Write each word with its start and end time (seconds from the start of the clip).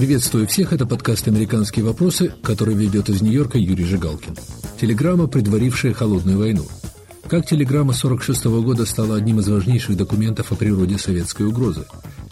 Приветствую 0.00 0.46
всех, 0.46 0.72
это 0.72 0.86
подкаст 0.86 1.28
«Американские 1.28 1.84
вопросы», 1.84 2.32
который 2.42 2.74
ведет 2.74 3.10
из 3.10 3.20
Нью-Йорка 3.20 3.58
Юрий 3.58 3.84
Жигалкин. 3.84 4.34
Телеграмма, 4.80 5.26
предварившая 5.26 5.92
холодную 5.92 6.38
войну. 6.38 6.64
Как 7.28 7.44
телеграмма 7.44 7.92
46 7.92 8.46
-го 8.46 8.62
года 8.62 8.86
стала 8.86 9.16
одним 9.16 9.40
из 9.40 9.48
важнейших 9.50 9.98
документов 9.98 10.52
о 10.52 10.54
природе 10.54 10.96
советской 10.96 11.42
угрозы? 11.42 11.84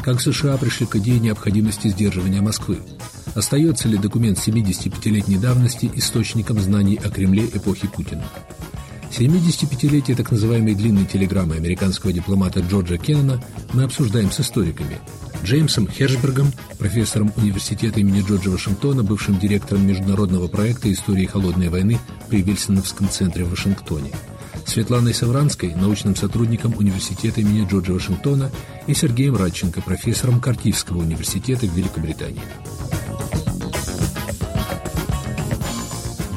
Как 0.02 0.22
США 0.22 0.56
пришли 0.56 0.86
к 0.86 0.96
идее 0.96 1.20
необходимости 1.20 1.88
сдерживания 1.88 2.40
Москвы? 2.40 2.78
Остается 3.34 3.86
ли 3.86 3.98
документ 3.98 4.38
75-летней 4.38 5.36
давности 5.36 5.90
источником 5.94 6.58
знаний 6.60 6.98
о 7.04 7.10
Кремле 7.10 7.44
эпохи 7.52 7.86
Путина? 7.86 8.24
75-летие 9.10 10.16
так 10.16 10.30
называемой 10.30 10.74
длинной 10.74 11.04
телеграммы 11.04 11.56
американского 11.56 12.14
дипломата 12.14 12.60
Джорджа 12.60 12.96
Кеннона 12.96 13.44
мы 13.74 13.82
обсуждаем 13.82 14.30
с 14.32 14.40
историками. 14.40 14.98
Джеймсом 15.42 15.88
Хершбергом, 15.88 16.52
профессором 16.78 17.32
университета 17.36 18.00
имени 18.00 18.22
Джорджа 18.22 18.50
Вашингтона, 18.50 19.02
бывшим 19.02 19.38
директором 19.38 19.86
международного 19.86 20.48
проекта 20.48 20.92
истории 20.92 21.26
холодной 21.26 21.68
войны 21.68 21.98
при 22.28 22.42
Вильсоновском 22.42 23.08
центре 23.08 23.44
в 23.44 23.50
Вашингтоне, 23.50 24.10
Светланой 24.66 25.14
Савранской, 25.14 25.74
научным 25.74 26.16
сотрудником 26.16 26.74
университета 26.76 27.40
имени 27.40 27.66
Джорджа 27.66 27.92
Вашингтона, 27.92 28.50
и 28.86 28.94
Сергеем 28.94 29.36
Радченко, 29.36 29.80
профессором 29.82 30.40
Картивского 30.40 30.98
университета 30.98 31.66
в 31.66 31.74
Великобритании. 31.74 32.42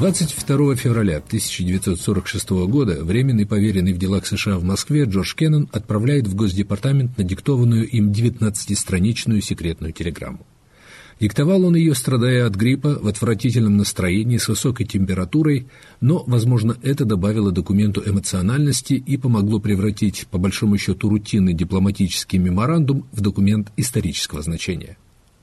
22 0.01 0.77
февраля 0.77 1.17
1946 1.17 2.49
года 2.65 3.03
временный 3.03 3.45
поверенный 3.45 3.93
в 3.93 3.99
делах 3.99 4.25
США 4.25 4.57
в 4.57 4.63
Москве 4.63 5.03
Джордж 5.03 5.35
Кеннон 5.35 5.69
отправляет 5.71 6.25
в 6.25 6.33
Госдепартамент 6.33 7.19
надиктованную 7.19 7.87
им 7.87 8.09
19-страничную 8.09 9.41
секретную 9.41 9.93
телеграмму. 9.93 10.43
Диктовал 11.19 11.65
он 11.65 11.75
ее, 11.75 11.93
страдая 11.93 12.47
от 12.47 12.55
гриппа, 12.55 12.97
в 12.99 13.07
отвратительном 13.07 13.77
настроении, 13.77 14.39
с 14.39 14.47
высокой 14.47 14.87
температурой, 14.87 15.67
но, 15.99 16.23
возможно, 16.25 16.75
это 16.81 17.05
добавило 17.05 17.51
документу 17.51 18.01
эмоциональности 18.03 18.95
и 18.95 19.17
помогло 19.17 19.59
превратить, 19.59 20.25
по 20.31 20.39
большому 20.39 20.79
счету, 20.79 21.09
рутинный 21.09 21.53
дипломатический 21.53 22.39
меморандум 22.39 23.05
в 23.11 23.21
документ 23.21 23.71
исторического 23.77 24.41
значения. 24.41 24.97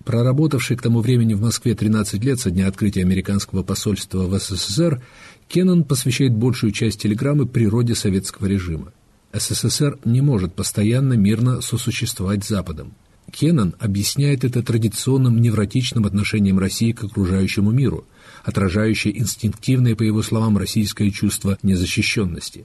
Проработавший 0.09 0.75
к 0.79 0.81
тому 0.81 1.03
времени 1.03 1.35
в 1.35 1.43
Москве 1.43 1.75
13 1.75 2.25
лет 2.25 2.41
со 2.41 2.51
дня 2.51 2.67
открытия 2.67 3.03
американского 3.03 3.63
посольства 3.63 4.27
в 4.27 4.39
СССР, 4.39 5.03
Кеннон 5.49 5.85
посвящает 5.85 6.33
большую 6.35 6.73
часть 6.73 7.03
телеграммы 7.03 7.45
природе 7.45 7.95
советского 7.95 8.47
режима. 8.47 8.95
СССР 9.35 9.99
не 10.07 10.23
может 10.23 10.55
постоянно 10.55 11.13
мирно 11.13 11.61
сосуществовать 11.61 12.43
с 12.43 12.49
Западом. 12.49 12.95
Кеннон 13.31 13.75
объясняет 13.81 14.45
это 14.45 14.63
традиционным 14.63 15.43
невротичным 15.43 16.07
отношением 16.07 16.59
России 16.59 16.93
к 16.93 17.05
окружающему 17.05 17.71
миру, 17.71 18.07
отражающее 18.45 19.15
инстинктивное, 19.21 19.95
по 19.95 20.05
его 20.05 20.23
словам, 20.23 20.57
российское 20.57 21.11
чувство 21.11 21.59
незащищенности. 21.63 22.65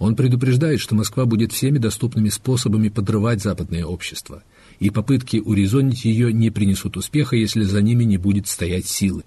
Он 0.00 0.16
предупреждает, 0.16 0.80
что 0.80 0.96
Москва 0.96 1.24
будет 1.24 1.52
всеми 1.52 1.78
доступными 1.78 2.30
способами 2.30 2.88
подрывать 2.88 3.40
западное 3.40 3.84
общество– 3.84 4.42
и 4.80 4.88
попытки 4.90 5.36
урезонить 5.36 6.04
ее 6.04 6.32
не 6.32 6.50
принесут 6.50 6.96
успеха, 6.96 7.36
если 7.36 7.62
за 7.62 7.80
ними 7.82 8.04
не 8.04 8.16
будет 8.16 8.48
стоять 8.48 8.86
силы. 8.86 9.22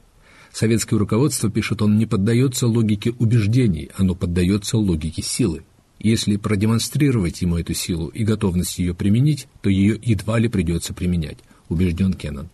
Советское 0.52 0.98
руководство, 0.98 1.50
пишет 1.50 1.82
он, 1.82 1.98
не 1.98 2.06
поддается 2.06 2.68
логике 2.68 3.12
убеждений, 3.18 3.90
оно 3.96 4.16
поддается 4.16 4.78
логике 4.78 5.22
силы. 5.22 5.64
Если 6.00 6.38
продемонстрировать 6.38 7.42
ему 7.42 7.58
эту 7.58 7.74
силу 7.74 8.08
и 8.08 8.24
готовность 8.24 8.78
ее 8.78 8.94
применить, 8.94 9.48
то 9.62 9.70
ее 9.70 9.98
едва 10.04 10.38
ли 10.38 10.50
придется 10.50 10.94
применять, 10.94 11.38
убежден 11.70 12.14
Кеннон. 12.14 12.50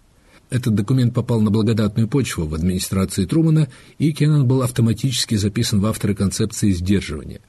Этот 0.49 0.75
документ 0.75 1.13
попал 1.13 1.41
на 1.41 1.51
благодатную 1.51 2.07
почву 2.07 2.47
в 2.47 2.53
администрации 2.53 3.25
Трумана, 3.25 3.69
и 3.97 4.11
Кеннон 4.11 4.47
был 4.47 4.61
автоматически 4.61 5.35
записан 5.35 5.79
в 5.79 5.85
авторы 5.85 6.15
концепции 6.15 6.71
сдерживания. 6.71 7.41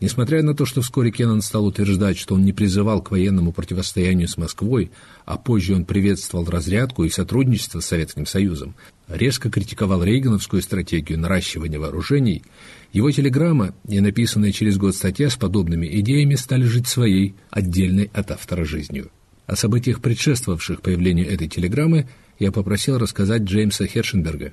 Несмотря 0.00 0.44
на 0.44 0.54
то, 0.54 0.64
что 0.64 0.80
вскоре 0.80 1.10
Кеннон 1.10 1.42
стал 1.42 1.66
утверждать, 1.66 2.16
что 2.18 2.36
он 2.36 2.44
не 2.44 2.52
призывал 2.52 3.02
к 3.02 3.10
военному 3.10 3.52
противостоянию 3.52 4.28
с 4.28 4.36
Москвой, 4.36 4.92
а 5.24 5.36
позже 5.36 5.74
он 5.74 5.84
приветствовал 5.84 6.44
разрядку 6.44 7.02
и 7.02 7.10
сотрудничество 7.10 7.80
с 7.80 7.86
Советским 7.86 8.24
Союзом, 8.24 8.76
резко 9.08 9.50
критиковал 9.50 10.04
рейгановскую 10.04 10.62
стратегию 10.62 11.18
наращивания 11.18 11.80
вооружений, 11.80 12.44
его 12.92 13.10
телеграмма 13.10 13.74
и 13.88 13.98
написанная 14.00 14.52
через 14.52 14.76
год 14.76 14.94
статья 14.94 15.30
с 15.30 15.36
подобными 15.36 15.88
идеями 16.00 16.36
стали 16.36 16.64
жить 16.64 16.86
своей, 16.86 17.34
отдельной 17.50 18.08
от 18.14 18.30
автора 18.30 18.64
жизнью. 18.64 19.10
О 19.46 19.56
событиях, 19.56 20.00
предшествовавших 20.00 20.80
появлению 20.80 21.28
этой 21.28 21.48
телеграммы, 21.48 22.08
я 22.38 22.52
попросил 22.52 22.98
рассказать 22.98 23.42
Джеймса 23.42 23.86
Хершенберга. 23.86 24.52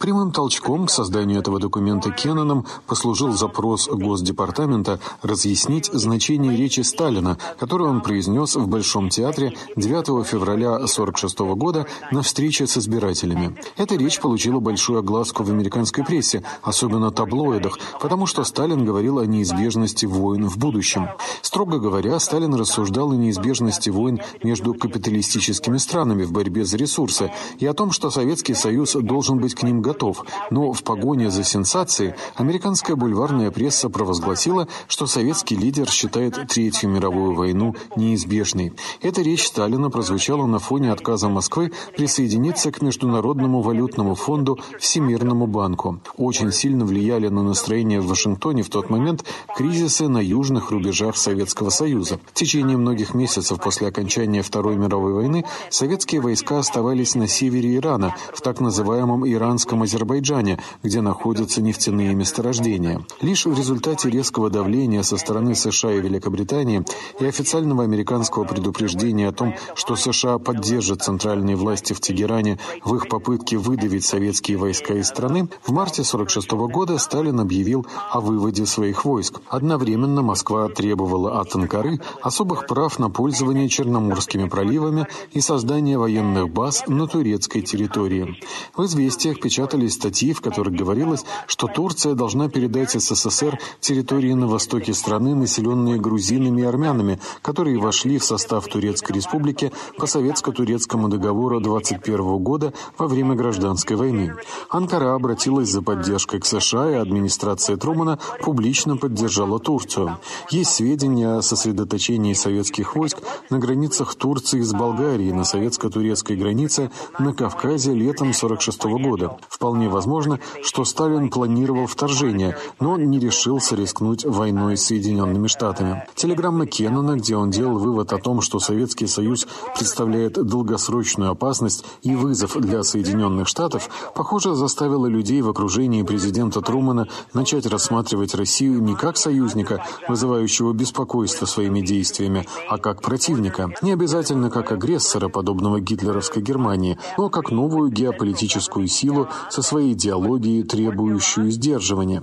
Прямым 0.00 0.32
толчком 0.32 0.86
к 0.86 0.90
созданию 0.90 1.40
этого 1.40 1.58
документа 1.58 2.10
Кенноном 2.10 2.64
послужил 2.86 3.32
запрос 3.32 3.86
Госдепартамента 3.86 4.98
разъяснить 5.20 5.90
значение 5.92 6.56
речи 6.56 6.80
Сталина, 6.80 7.36
которую 7.58 7.90
он 7.90 8.00
произнес 8.00 8.56
в 8.56 8.66
Большом 8.66 9.10
театре 9.10 9.54
9 9.76 10.26
февраля 10.26 10.76
1946 10.76 11.40
года 11.54 11.86
на 12.12 12.22
встрече 12.22 12.66
с 12.66 12.78
избирателями. 12.78 13.54
Эта 13.76 13.94
речь 13.96 14.20
получила 14.20 14.58
большую 14.58 15.00
огласку 15.00 15.42
в 15.44 15.50
американской 15.50 16.02
прессе, 16.02 16.44
особенно 16.62 17.10
таблоидах, 17.10 17.78
потому 18.00 18.24
что 18.24 18.42
Сталин 18.44 18.86
говорил 18.86 19.18
о 19.18 19.26
неизбежности 19.26 20.06
войн 20.06 20.48
в 20.48 20.56
будущем. 20.56 21.10
Строго 21.42 21.78
говоря, 21.78 22.18
Сталин 22.20 22.54
рассуждал 22.54 23.10
о 23.10 23.16
неизбежности 23.16 23.90
войн 23.90 24.18
между 24.42 24.72
капиталистическими 24.72 25.76
странами 25.76 26.24
в 26.24 26.32
борьбе 26.32 26.64
за 26.64 26.78
ресурсы 26.78 27.30
и 27.58 27.66
о 27.66 27.74
том, 27.74 27.90
что 27.90 28.08
Советский 28.08 28.54
Союз 28.54 28.94
должен 28.94 29.40
быть 29.40 29.54
к 29.54 29.62
ним 29.62 29.82
готов 29.82 29.89
готов, 29.90 30.24
но 30.50 30.72
в 30.72 30.82
погоне 30.84 31.30
за 31.30 31.42
сенсацией 31.42 32.14
американская 32.36 32.96
бульварная 32.96 33.50
пресса 33.50 33.88
провозгласила, 33.90 34.68
что 34.86 35.06
советский 35.06 35.56
лидер 35.56 35.88
считает 35.90 36.38
Третью 36.48 36.90
мировую 36.90 37.34
войну 37.34 37.74
неизбежной. 37.96 38.72
Эта 39.02 39.22
речь 39.22 39.46
Сталина 39.46 39.90
прозвучала 39.90 40.46
на 40.46 40.58
фоне 40.58 40.92
отказа 40.92 41.28
Москвы 41.28 41.72
присоединиться 41.96 42.70
к 42.70 42.82
Международному 42.82 43.62
валютному 43.62 44.14
фонду 44.14 44.58
Всемирному 44.78 45.46
банку. 45.46 46.00
Очень 46.16 46.52
сильно 46.52 46.84
влияли 46.84 47.28
на 47.28 47.42
настроение 47.42 48.00
в 48.00 48.06
Вашингтоне 48.06 48.62
в 48.62 48.68
тот 48.68 48.90
момент 48.90 49.24
кризисы 49.56 50.08
на 50.08 50.18
южных 50.18 50.70
рубежах 50.70 51.16
Советского 51.16 51.70
Союза. 51.70 52.20
В 52.32 52.34
течение 52.34 52.76
многих 52.76 53.14
месяцев 53.14 53.60
после 53.60 53.88
окончания 53.88 54.42
Второй 54.42 54.76
мировой 54.76 55.14
войны 55.14 55.44
советские 55.68 56.20
войска 56.20 56.58
оставались 56.58 57.16
на 57.16 57.26
севере 57.26 57.76
Ирана, 57.76 58.14
в 58.32 58.40
так 58.40 58.60
называемом 58.60 59.26
иранском 59.26 59.79
Южном 59.80 59.82
Азербайджане, 59.82 60.58
где 60.82 61.00
находятся 61.00 61.62
нефтяные 61.62 62.14
месторождения. 62.14 63.04
Лишь 63.20 63.46
в 63.46 63.56
результате 63.56 64.10
резкого 64.10 64.50
давления 64.50 65.02
со 65.02 65.16
стороны 65.16 65.54
США 65.54 65.92
и 65.92 66.00
Великобритании 66.00 66.84
и 67.18 67.24
официального 67.24 67.84
американского 67.84 68.44
предупреждения 68.44 69.28
о 69.28 69.32
том, 69.32 69.54
что 69.74 69.96
США 69.96 70.38
поддержат 70.38 71.02
центральные 71.02 71.56
власти 71.56 71.92
в 71.92 72.00
Тегеране 72.00 72.58
в 72.84 72.94
их 72.94 73.08
попытке 73.08 73.56
выдавить 73.56 74.04
советские 74.04 74.58
войска 74.58 74.94
из 74.94 75.08
страны, 75.08 75.48
в 75.62 75.72
марте 75.72 76.02
1946 76.02 76.50
года 76.72 76.98
Сталин 76.98 77.40
объявил 77.40 77.86
о 78.10 78.20
выводе 78.20 78.66
своих 78.66 79.04
войск. 79.04 79.40
Одновременно 79.48 80.22
Москва 80.22 80.68
требовала 80.68 81.40
от 81.40 81.54
Анкары 81.54 82.00
особых 82.22 82.66
прав 82.66 82.98
на 82.98 83.10
пользование 83.10 83.68
Черноморскими 83.68 84.48
проливами 84.48 85.06
и 85.32 85.40
создание 85.40 85.98
военных 85.98 86.50
баз 86.50 86.84
на 86.86 87.06
турецкой 87.06 87.62
территории. 87.62 88.36
В 88.76 88.84
известиях 88.84 89.40
печатали 89.40 89.69
печатались 89.70 89.94
статьи, 89.94 90.32
в 90.32 90.40
которых 90.40 90.74
говорилось, 90.74 91.24
что 91.46 91.68
Турция 91.68 92.14
должна 92.14 92.48
передать 92.48 92.90
СССР 92.90 93.58
территории 93.80 94.32
на 94.32 94.48
востоке 94.48 94.92
страны, 94.94 95.34
населенные 95.34 96.00
грузинами 96.00 96.62
и 96.62 96.64
армянами, 96.64 97.20
которые 97.42 97.78
вошли 97.78 98.18
в 98.18 98.24
состав 98.24 98.66
Турецкой 98.66 99.12
республики 99.12 99.70
по 99.96 100.06
советско-турецкому 100.06 101.08
договору 101.08 101.60
21 101.60 102.38
года 102.38 102.72
во 102.98 103.06
время 103.06 103.34
гражданской 103.34 103.96
войны. 103.96 104.34
Анкара 104.70 105.14
обратилась 105.14 105.68
за 105.68 105.82
поддержкой 105.82 106.40
к 106.40 106.46
США, 106.46 106.90
и 106.90 106.94
администрация 106.94 107.76
Трумана 107.76 108.18
публично 108.42 108.96
поддержала 108.96 109.60
Турцию. 109.60 110.18
Есть 110.50 110.74
сведения 110.74 111.36
о 111.36 111.42
сосредоточении 111.42 112.32
советских 112.32 112.96
войск 112.96 113.18
на 113.50 113.58
границах 113.58 114.14
Турции 114.16 114.62
с 114.62 114.72
Болгарией 114.72 115.32
на 115.32 115.44
советско-турецкой 115.44 116.36
границе 116.36 116.90
на 117.18 117.32
Кавказе 117.34 117.92
летом 117.94 118.30
1946 118.30 118.84
года. 119.02 119.38
В 119.48 119.58
Вполне 119.60 119.90
возможно, 119.90 120.40
что 120.62 120.86
Сталин 120.86 121.28
планировал 121.28 121.86
вторжение, 121.86 122.56
но 122.80 122.96
не 122.96 123.18
решился 123.18 123.76
рискнуть 123.76 124.24
войной 124.24 124.78
с 124.78 124.86
Соединенными 124.86 125.48
Штатами. 125.48 126.06
Телеграмма 126.14 126.64
Кеннона, 126.64 127.16
где 127.16 127.36
он 127.36 127.50
делал 127.50 127.76
вывод 127.76 128.14
о 128.14 128.16
том, 128.16 128.40
что 128.40 128.58
Советский 128.58 129.06
Союз 129.06 129.46
представляет 129.76 130.42
долгосрочную 130.42 131.30
опасность 131.30 131.84
и 132.00 132.14
вызов 132.16 132.58
для 132.58 132.82
Соединенных 132.82 133.48
Штатов, 133.48 133.90
похоже, 134.14 134.54
заставила 134.54 135.06
людей 135.06 135.42
в 135.42 135.50
окружении 135.50 136.04
президента 136.04 136.62
Трумана 136.62 137.08
начать 137.34 137.66
рассматривать 137.66 138.34
Россию 138.34 138.80
не 138.80 138.94
как 138.94 139.18
союзника, 139.18 139.84
вызывающего 140.08 140.72
беспокойство 140.72 141.44
своими 141.44 141.82
действиями, 141.82 142.46
а 142.66 142.78
как 142.78 143.02
противника. 143.02 143.74
Не 143.82 143.92
обязательно 143.92 144.48
как 144.48 144.72
агрессора, 144.72 145.28
подобного 145.28 145.80
гитлеровской 145.80 146.40
Германии, 146.40 146.98
но 147.18 147.28
как 147.28 147.50
новую 147.50 147.90
геополитическую 147.90 148.86
силу 148.86 149.28
со 149.50 149.62
своей 149.62 149.92
идеологией, 149.92 150.62
требующую 150.62 151.50
сдерживания. 151.50 152.22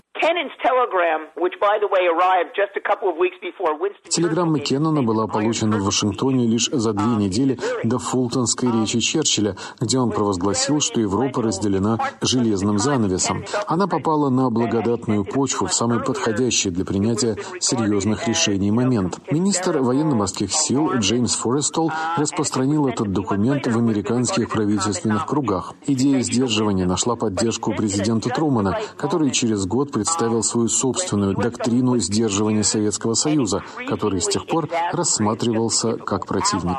Телеграмма 4.09 4.59
Кеннона 4.59 5.01
была 5.01 5.25
получена 5.27 5.77
в 5.77 5.85
Вашингтоне 5.85 6.45
лишь 6.45 6.69
за 6.69 6.91
две 6.91 7.15
недели 7.15 7.57
до 7.85 7.99
фултонской 7.99 8.69
речи 8.71 8.99
Черчилля, 8.99 9.55
где 9.79 9.97
он 9.97 10.11
провозгласил, 10.11 10.81
что 10.81 10.99
Европа 10.99 11.41
разделена 11.41 11.97
железным 12.21 12.79
занавесом. 12.79 13.45
Она 13.65 13.87
попала 13.87 14.29
на 14.29 14.49
благодатную 14.49 15.23
почву 15.23 15.67
в 15.67 15.73
самый 15.73 16.03
подходящий 16.03 16.69
для 16.69 16.83
принятия 16.83 17.37
серьезных 17.61 18.27
решений 18.27 18.71
момент. 18.71 19.19
Министр 19.31 19.77
военно-морских 19.77 20.51
сил 20.51 20.91
Джеймс 20.95 21.35
Форестол 21.35 21.93
распространил 22.17 22.87
этот 22.87 23.13
документ 23.13 23.67
в 23.67 23.77
американских 23.77 24.49
правительственных 24.49 25.27
кругах. 25.27 25.75
Идея 25.85 26.19
сдерживания 26.21 26.85
нашла 26.85 27.15
поддержку 27.15 27.73
президента 27.73 28.29
Трумана, 28.29 28.79
который 28.97 29.31
через 29.31 29.65
год 29.65 29.93
представил 29.93 30.43
свою 30.57 30.67
собственную 30.69 31.35
доктрину 31.35 31.97
сдерживания 31.97 32.63
Советского 32.63 33.13
Союза, 33.13 33.63
который 33.87 34.19
с 34.19 34.27
тех 34.27 34.47
пор 34.47 34.69
рассматривался 34.91 35.97
как 35.97 36.25
противник. 36.25 36.77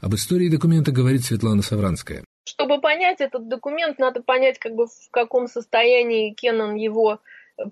Об 0.00 0.14
истории 0.14 0.48
документа 0.48 0.92
говорит 0.92 1.22
Светлана 1.22 1.62
Савранская. 1.62 2.24
Чтобы 2.44 2.80
понять 2.80 3.20
этот 3.20 3.48
документ, 3.48 3.98
надо 3.98 4.22
понять, 4.22 4.58
как 4.58 4.74
бы 4.74 4.86
в 4.86 5.10
каком 5.10 5.48
состоянии 5.48 6.32
Кеннон 6.32 6.74
его 6.76 7.18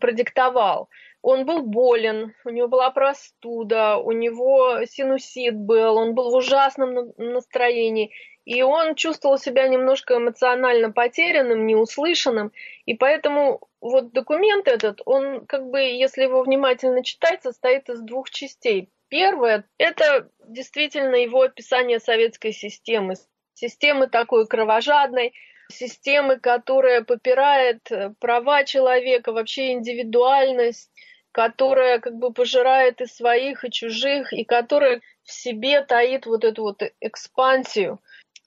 продиктовал. 0.01 0.89
Он 1.23 1.47
был 1.47 1.63
болен, 1.63 2.35
у 2.45 2.51
него 2.51 2.69
была 2.69 2.91
простуда, 2.91 3.97
у 3.97 4.13
него 4.13 4.85
синусит 4.85 5.55
был, 5.57 5.97
он 5.97 6.15
был 6.15 6.31
в 6.31 6.35
ужасном 6.37 7.13
настроении 7.17 8.11
и 8.45 8.63
он 8.63 8.95
чувствовал 8.95 9.39
себя 9.39 9.69
немножко 9.69 10.17
эмоционально 10.17 10.93
потерянным, 10.93 11.67
неуслышанным, 11.67 12.53
и 12.85 12.95
поэтому 12.95 13.61
вот 13.81 14.13
документ 14.13 14.69
этот, 14.69 15.01
он 15.07 15.47
как 15.47 15.71
бы, 15.71 15.81
если 15.81 16.23
его 16.23 16.43
внимательно 16.43 17.03
читать, 17.03 17.43
состоит 17.43 17.89
из 17.89 18.01
двух 18.01 18.31
частей. 18.31 18.91
Первое– 19.09 19.65
это 19.79 20.29
действительно 20.47 21.15
его 21.15 21.43
описание 21.43 22.01
советской 22.01 22.53
системы, 22.53 23.15
системы 23.55 24.09
такой 24.09 24.47
кровожадной, 24.47 25.33
системы, 25.73 26.39
которая 26.39 27.03
попирает 27.03 27.89
права 28.21 28.65
человека, 28.65 29.33
вообще 29.33 29.73
индивидуальность, 29.73 30.91
которая 31.33 31.99
как 31.99 32.17
бы 32.17 32.33
пожирает 32.33 33.01
и 33.01 33.07
своих, 33.07 33.65
и 33.65 33.71
чужих, 33.71 34.33
и 34.33 34.45
которая 34.45 35.01
в 35.23 35.33
себе 35.33 35.83
таит 35.83 36.27
вот 36.27 36.45
эту 36.45 36.63
вот 36.63 36.83
экспансию– 37.01 38.01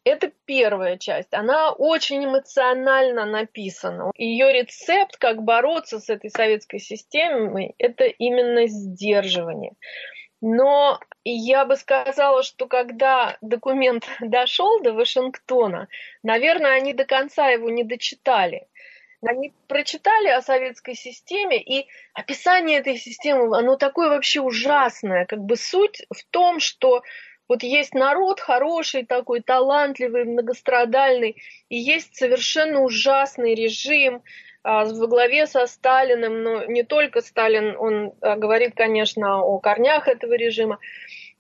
это 0.08 0.32
первая 0.46 0.98
часть. 0.98 1.34
Она 1.34 1.72
очень 1.72 2.26
эмоционально 2.26 3.26
написана. 3.26 4.12
Ее 4.16 4.52
рецепт, 4.52 5.18
как 5.18 5.44
бороться 5.44 6.00
с 6.00 6.10
этой 6.10 6.30
советской 6.30 6.80
системой, 6.80 7.76
это 7.78 8.06
именно 8.06 8.68
сдерживание. 8.68 9.74
Но 10.40 11.00
я 11.24 11.66
бы 11.66 11.76
сказала, 11.76 12.44
что 12.44 12.68
когда 12.68 13.38
документ 13.42 14.06
дошел 14.20 14.82
до 14.82 14.94
Вашингтона, 14.94 15.88
наверное, 16.24 16.76
они 16.76 16.94
до 16.94 17.06
конца 17.06 17.50
его 17.50 17.70
не 17.70 17.84
дочитали. 17.84 18.68
Они 19.26 19.52
прочитали 19.68 20.28
о 20.28 20.44
советской 20.44 20.94
системе, 20.94 21.60
и 21.60 21.88
описание 22.14 22.78
этой 22.80 22.98
системы, 22.98 23.58
оно 23.58 23.76
такое 23.76 24.10
вообще 24.10 24.42
ужасное. 24.42 25.26
Как 25.26 25.40
бы 25.40 25.56
суть 25.56 26.06
в 26.14 26.24
том, 26.30 26.60
что 26.60 27.02
вот 27.48 27.64
есть 27.64 27.94
народ 27.94 28.40
хороший 28.40 29.06
такой, 29.06 29.42
талантливый, 29.42 30.26
многострадальный, 30.26 31.42
и 31.70 31.78
есть 31.78 32.16
совершенно 32.16 32.82
ужасный 32.82 33.56
режим 33.56 34.24
а, 34.64 34.86
во 34.86 35.08
главе 35.08 35.48
со 35.48 35.66
Сталиным, 35.66 36.44
но 36.44 36.66
не 36.66 36.84
только 36.84 37.22
Сталин, 37.22 37.76
он 37.78 38.14
а, 38.22 38.36
говорит, 38.36 38.74
конечно, 38.76 39.42
о 39.42 39.60
корнях 39.60 40.08
этого 40.08 40.34
режима, 40.34 40.80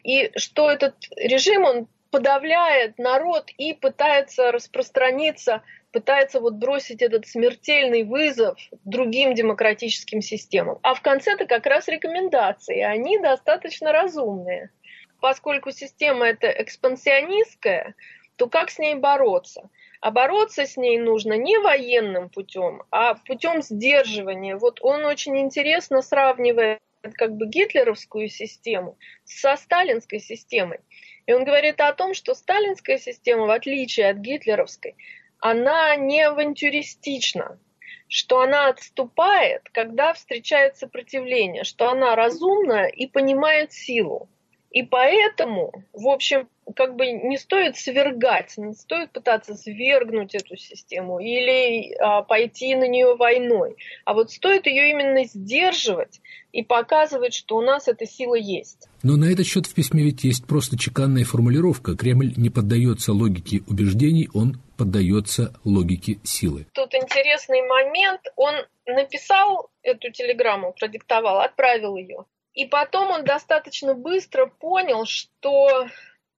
и 0.03 0.31
что 0.37 0.71
этот 0.71 0.95
режим, 1.17 1.63
он 1.63 1.87
подавляет 2.09 2.97
народ 2.97 3.49
и 3.57 3.73
пытается 3.73 4.51
распространиться, 4.51 5.61
пытается 5.91 6.39
вот 6.39 6.53
бросить 6.53 7.01
этот 7.01 7.27
смертельный 7.27 8.03
вызов 8.03 8.57
другим 8.85 9.33
демократическим 9.33 10.21
системам. 10.21 10.79
А 10.83 10.93
в 10.93 11.01
конце 11.01 11.33
это 11.33 11.45
как 11.45 11.65
раз 11.65 11.89
рекомендации, 11.89 12.81
они 12.81 13.19
достаточно 13.19 13.91
разумные 13.91 14.71
поскольку 15.19 15.71
система 15.71 16.27
эта 16.27 16.49
экспансионистская, 16.49 17.95
то 18.35 18.47
как 18.47 18.69
с 18.69 18.79
ней 18.79 18.95
бороться? 18.95 19.69
А 19.99 20.11
бороться 20.11 20.65
с 20.65 20.77
ней 20.77 20.99
нужно 20.99 21.33
не 21.33 21.57
военным 21.57 22.29
путем, 22.29 22.83
а 22.91 23.15
путем 23.15 23.61
сдерживания. 23.61 24.55
Вот 24.55 24.79
он 24.81 25.05
очень 25.05 25.37
интересно 25.39 26.01
сравнивает 26.01 26.79
как 27.15 27.35
бы 27.35 27.47
гитлеровскую 27.47 28.29
систему 28.29 28.97
со 29.23 29.55
сталинской 29.55 30.19
системой. 30.19 30.79
И 31.25 31.33
он 31.33 31.43
говорит 31.43 31.81
о 31.81 31.93
том, 31.93 32.13
что 32.13 32.33
сталинская 32.33 32.97
система, 32.97 33.45
в 33.45 33.51
отличие 33.51 34.09
от 34.09 34.17
гитлеровской, 34.17 34.95
она 35.39 35.95
не 35.95 36.21
авантюристична, 36.21 37.59
что 38.07 38.41
она 38.41 38.69
отступает, 38.69 39.63
когда 39.71 40.13
встречает 40.13 40.77
сопротивление, 40.77 41.63
что 41.63 41.89
она 41.89 42.15
разумна 42.15 42.87
и 42.87 43.07
понимает 43.07 43.73
силу. 43.73 44.29
И 44.71 44.83
поэтому, 44.83 45.71
в 45.93 46.07
общем, 46.07 46.47
как 46.75 46.95
бы 46.95 47.11
не 47.11 47.37
стоит 47.37 47.77
свергать, 47.77 48.57
не 48.57 48.73
стоит 48.73 49.11
пытаться 49.11 49.55
свергнуть 49.55 50.35
эту 50.35 50.57
систему 50.57 51.19
или 51.19 51.95
а, 51.95 52.21
пойти 52.23 52.75
на 52.75 52.87
нее 52.87 53.15
войной, 53.15 53.77
а 54.03 54.13
вот 54.13 54.31
стоит 54.31 54.67
ее 54.67 54.91
именно 54.91 55.23
сдерживать 55.23 56.19
и 56.51 56.63
показывать, 56.63 57.33
что 57.33 57.57
у 57.57 57.61
нас 57.61 57.87
эта 57.87 58.05
сила 58.05 58.35
есть. 58.35 58.89
Но 59.03 59.15
на 59.15 59.31
этот 59.31 59.45
счет 59.45 59.65
в 59.65 59.73
письме 59.73 60.03
ведь 60.03 60.23
есть 60.23 60.45
просто 60.45 60.77
чеканная 60.77 61.23
формулировка. 61.23 61.95
Кремль 61.95 62.33
не 62.35 62.49
поддается 62.49 63.13
логике 63.13 63.61
убеждений, 63.67 64.29
он 64.33 64.59
поддается 64.77 65.53
логике 65.63 66.19
силы. 66.23 66.67
Тут 66.73 66.93
интересный 66.93 67.61
момент. 67.61 68.21
Он 68.35 68.55
написал 68.85 69.69
эту 69.81 70.11
телеграмму, 70.11 70.73
продиктовал, 70.77 71.39
отправил 71.39 71.95
ее. 71.95 72.25
И 72.57 72.65
потом 72.65 73.11
он 73.11 73.23
достаточно 73.23 73.93
быстро 73.93 74.47
понял, 74.47 75.05
что, 75.05 75.87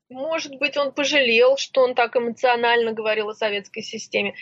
может 0.10 0.54
быть, 0.58 0.76
он 0.76 0.92
пожалел, 0.92 1.56
что 1.56 1.82
он 1.82 1.96
так 1.96 2.18
эмоционально 2.18 2.92
говорил 2.92 3.30
о 3.30 3.34
советской 3.34 3.82
системе. 3.82 4.36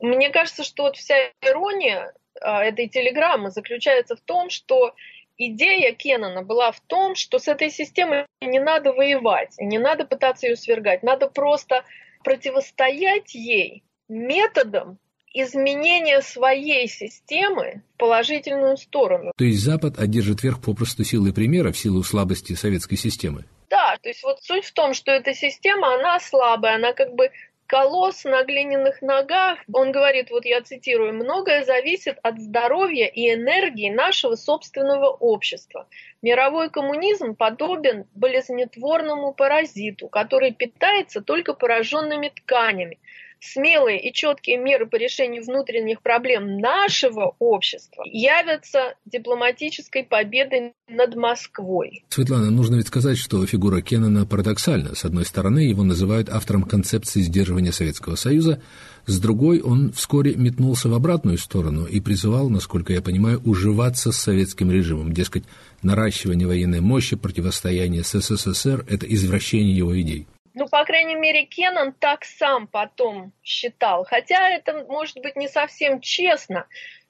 Мне 0.00 0.30
кажется, 0.30 0.64
что 0.64 0.84
вот 0.84 0.96
вся 0.96 1.30
ирония 1.42 2.14
а, 2.40 2.64
этой 2.64 2.88
телеграммы 2.88 3.50
заключается 3.50 4.16
в 4.16 4.22
том, 4.22 4.48
что 4.48 4.94
идея 5.36 5.92
Кеннона 5.92 6.42
была 6.44 6.72
в 6.72 6.80
том, 6.80 7.14
что 7.14 7.38
с 7.38 7.46
этой 7.46 7.68
системой 7.68 8.24
не 8.40 8.58
надо 8.58 8.94
воевать, 8.94 9.54
не 9.58 9.78
надо 9.78 10.06
пытаться 10.06 10.46
ее 10.46 10.56
свергать, 10.56 11.02
надо 11.02 11.28
просто 11.28 11.84
противостоять 12.24 13.34
ей 13.34 13.84
методом, 14.08 14.98
изменение 15.34 16.22
своей 16.22 16.88
системы 16.88 17.82
в 17.94 17.98
положительную 17.98 18.76
сторону. 18.76 19.32
То 19.36 19.44
есть 19.44 19.60
Запад 19.60 19.98
одержит 19.98 20.42
верх 20.42 20.60
попросту 20.60 21.04
силой 21.04 21.32
примера 21.32 21.72
в 21.72 21.78
силу 21.78 22.02
слабости 22.02 22.54
советской 22.54 22.96
системы? 22.96 23.44
Да, 23.70 23.96
то 24.02 24.08
есть 24.08 24.22
вот 24.22 24.42
суть 24.42 24.64
в 24.64 24.72
том, 24.72 24.94
что 24.94 25.10
эта 25.12 25.34
система, 25.34 25.94
она 25.94 26.18
слабая, 26.20 26.76
она 26.76 26.92
как 26.94 27.14
бы 27.14 27.30
колосс 27.68 28.24
на 28.24 28.42
глиняных 28.44 29.02
ногах. 29.02 29.58
Он 29.72 29.92
говорит, 29.92 30.30
вот 30.30 30.44
я 30.46 30.62
цитирую, 30.62 31.12
многое 31.12 31.64
зависит 31.64 32.18
от 32.22 32.40
здоровья 32.40 33.06
и 33.06 33.32
энергии 33.32 33.90
нашего 33.90 34.34
собственного 34.34 35.10
общества. 35.10 35.86
Мировой 36.22 36.70
коммунизм 36.70 37.36
подобен 37.36 38.06
болезнетворному 38.14 39.34
паразиту, 39.34 40.08
который 40.08 40.52
питается 40.52 41.20
только 41.20 41.52
пораженными 41.52 42.30
тканями. 42.30 42.98
Смелые 43.40 44.00
и 44.00 44.12
четкие 44.12 44.58
меры 44.58 44.86
по 44.86 44.96
решению 44.96 45.44
внутренних 45.44 46.02
проблем 46.02 46.58
нашего 46.58 47.34
общества 47.38 48.02
явятся 48.06 48.94
дипломатической 49.04 50.04
победой 50.04 50.72
над 50.88 51.14
Москвой. 51.16 52.04
Светлана, 52.08 52.50
нужно 52.50 52.76
ведь 52.76 52.88
сказать, 52.88 53.18
что 53.18 53.44
фигура 53.46 53.80
Кеннона 53.80 54.26
парадоксальна. 54.26 54.94
С 54.94 55.04
одной 55.04 55.24
стороны, 55.24 55.60
его 55.60 55.82
называют 55.82 56.28
автором 56.28 56.62
концепции 56.62 57.20
сдерживания 57.20 57.72
Советского 57.72 58.16
Союза, 58.16 58.60
с 59.08 59.18
другой, 59.20 59.60
он 59.60 59.90
вскоре 59.92 60.34
метнулся 60.34 60.90
в 60.90 60.94
обратную 60.94 61.38
сторону 61.38 61.86
и 61.86 61.98
призывал, 61.98 62.50
насколько 62.50 62.92
я 62.92 63.00
понимаю, 63.00 63.40
уживаться 63.42 64.12
с 64.12 64.18
советским 64.18 64.70
режимом. 64.70 65.14
Дескать, 65.14 65.44
наращивание 65.80 66.46
военной 66.46 66.80
мощи, 66.80 67.16
противостояние 67.16 68.04
с 68.04 68.20
СССР– 68.20 68.84
это 68.88 69.06
извращение 69.06 69.74
его 69.74 69.98
идей. 69.98 70.26
Ну, 70.58 70.66
по 70.66 70.84
крайней 70.84 71.14
мере, 71.14 71.44
Кеннон 71.44 71.92
так 71.92 72.24
сам 72.24 72.66
потом 72.66 73.32
считал. 73.44 74.04
Хотя 74.04 74.50
это, 74.50 74.84
может 74.88 75.18
быть, 75.18 75.36
не 75.36 75.46
совсем 75.46 76.00
честно, 76.00 76.66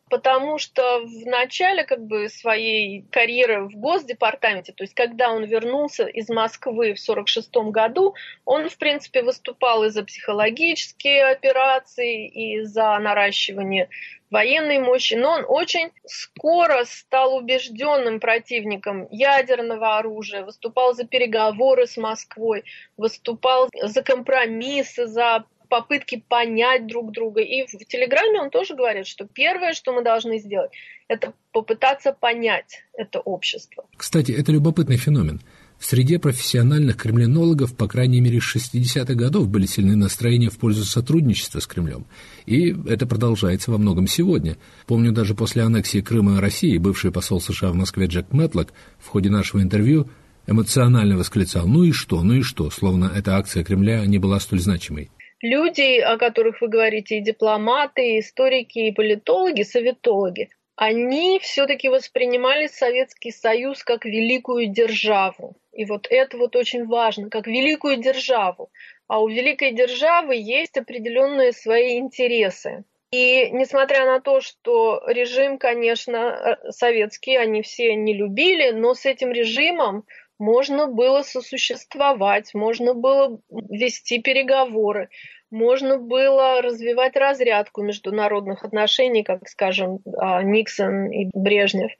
потому 0.08 0.58
что 0.58 1.00
в 1.00 1.26
начале 1.26 1.84
как 1.84 2.04
бы 2.04 2.28
своей 2.28 3.04
карьеры 3.10 3.64
в 3.68 3.76
Госдепартаменте, 3.76 4.72
то 4.72 4.84
есть 4.84 4.94
когда 4.94 5.30
он 5.30 5.44
вернулся 5.44 6.06
из 6.06 6.28
Москвы 6.28 6.94
в 6.94 7.00
1946 7.00 7.54
году, 7.72 8.14
он, 8.44 8.68
в 8.68 8.76
принципе, 8.76 9.22
выступал 9.22 9.84
и 9.84 9.90
за 9.90 10.04
психологические 10.04 11.26
операции, 11.26 12.26
и 12.26 12.62
за 12.62 12.98
наращивание 12.98 13.88
военной 14.30 14.78
мощи, 14.78 15.14
но 15.14 15.30
он 15.30 15.44
очень 15.48 15.90
скоро 16.06 16.84
стал 16.84 17.36
убежденным 17.36 18.20
противником 18.20 19.08
ядерного 19.10 19.98
оружия, 19.98 20.44
выступал 20.44 20.94
за 20.94 21.04
переговоры 21.04 21.86
с 21.86 21.96
Москвой, 21.96 22.64
выступал 22.96 23.68
за 23.82 24.02
компромиссы, 24.02 25.06
за 25.06 25.44
попытки 25.68 26.22
понять 26.28 26.86
друг 26.86 27.12
друга. 27.12 27.40
И 27.40 27.64
в 27.66 27.84
Телеграме 27.86 28.40
он 28.40 28.50
тоже 28.50 28.74
говорит, 28.74 29.06
что 29.06 29.26
первое, 29.26 29.72
что 29.72 29.92
мы 29.92 30.02
должны 30.02 30.38
сделать, 30.38 30.70
это 31.08 31.32
попытаться 31.52 32.12
понять 32.12 32.84
это 32.92 33.20
общество. 33.20 33.84
Кстати, 33.96 34.32
это 34.32 34.52
любопытный 34.52 34.96
феномен. 34.96 35.40
В 35.78 35.84
среде 35.84 36.18
профессиональных 36.18 36.96
кремлинологов, 36.96 37.76
по 37.76 37.86
крайней 37.86 38.20
мере, 38.20 38.40
с 38.40 38.56
60-х 38.56 39.14
годов 39.14 39.48
были 39.48 39.64
сильны 39.66 39.94
настроения 39.94 40.50
в 40.50 40.58
пользу 40.58 40.84
сотрудничества 40.84 41.60
с 41.60 41.68
Кремлем. 41.68 42.06
И 42.46 42.74
это 42.88 43.06
продолжается 43.06 43.70
во 43.70 43.78
многом 43.78 44.08
сегодня. 44.08 44.56
Помню, 44.86 45.12
даже 45.12 45.36
после 45.36 45.62
аннексии 45.62 46.00
Крыма 46.00 46.40
России 46.40 46.76
бывший 46.78 47.12
посол 47.12 47.40
США 47.40 47.70
в 47.70 47.76
Москве 47.76 48.06
Джек 48.06 48.32
Мэтлок 48.32 48.72
в 48.98 49.06
ходе 49.06 49.30
нашего 49.30 49.62
интервью 49.62 50.10
эмоционально 50.48 51.16
восклицал 51.16 51.68
«Ну 51.68 51.84
и 51.84 51.92
что, 51.92 52.22
ну 52.22 52.34
и 52.34 52.42
что?», 52.42 52.70
словно 52.70 53.12
эта 53.14 53.36
акция 53.36 53.62
Кремля 53.62 54.04
не 54.06 54.18
была 54.18 54.40
столь 54.40 54.60
значимой 54.60 55.10
люди, 55.42 55.98
о 56.00 56.16
которых 56.16 56.60
вы 56.60 56.68
говорите, 56.68 57.18
и 57.18 57.22
дипломаты, 57.22 58.16
и 58.16 58.20
историки, 58.20 58.78
и 58.78 58.92
политологи, 58.92 59.62
советологи, 59.62 60.48
они 60.76 61.40
все-таки 61.40 61.88
воспринимали 61.88 62.68
Советский 62.68 63.32
Союз 63.32 63.82
как 63.82 64.04
великую 64.04 64.68
державу. 64.68 65.56
И 65.72 65.84
вот 65.84 66.06
это 66.08 66.36
вот 66.36 66.54
очень 66.54 66.86
важно, 66.86 67.30
как 67.30 67.48
великую 67.48 67.96
державу. 67.96 68.70
А 69.08 69.20
у 69.20 69.28
великой 69.28 69.72
державы 69.72 70.36
есть 70.36 70.76
определенные 70.76 71.52
свои 71.52 71.98
интересы. 71.98 72.84
И 73.10 73.48
несмотря 73.50 74.04
на 74.04 74.20
то, 74.20 74.40
что 74.40 75.02
режим, 75.06 75.58
конечно, 75.58 76.58
советский, 76.68 77.36
они 77.36 77.62
все 77.62 77.96
не 77.96 78.14
любили, 78.14 78.70
но 78.70 78.94
с 78.94 79.06
этим 79.06 79.32
режимом 79.32 80.04
можно 80.38 80.86
было 80.86 81.22
сосуществовать, 81.22 82.54
можно 82.54 82.94
было 82.94 83.40
вести 83.50 84.20
переговоры, 84.20 85.08
можно 85.50 85.98
было 85.98 86.62
развивать 86.62 87.16
разрядку 87.16 87.82
международных 87.82 88.64
отношений, 88.64 89.24
как, 89.24 89.48
скажем, 89.48 90.00
а, 90.16 90.42
Никсон 90.42 91.10
и 91.10 91.28
Брежнев. 91.32 91.90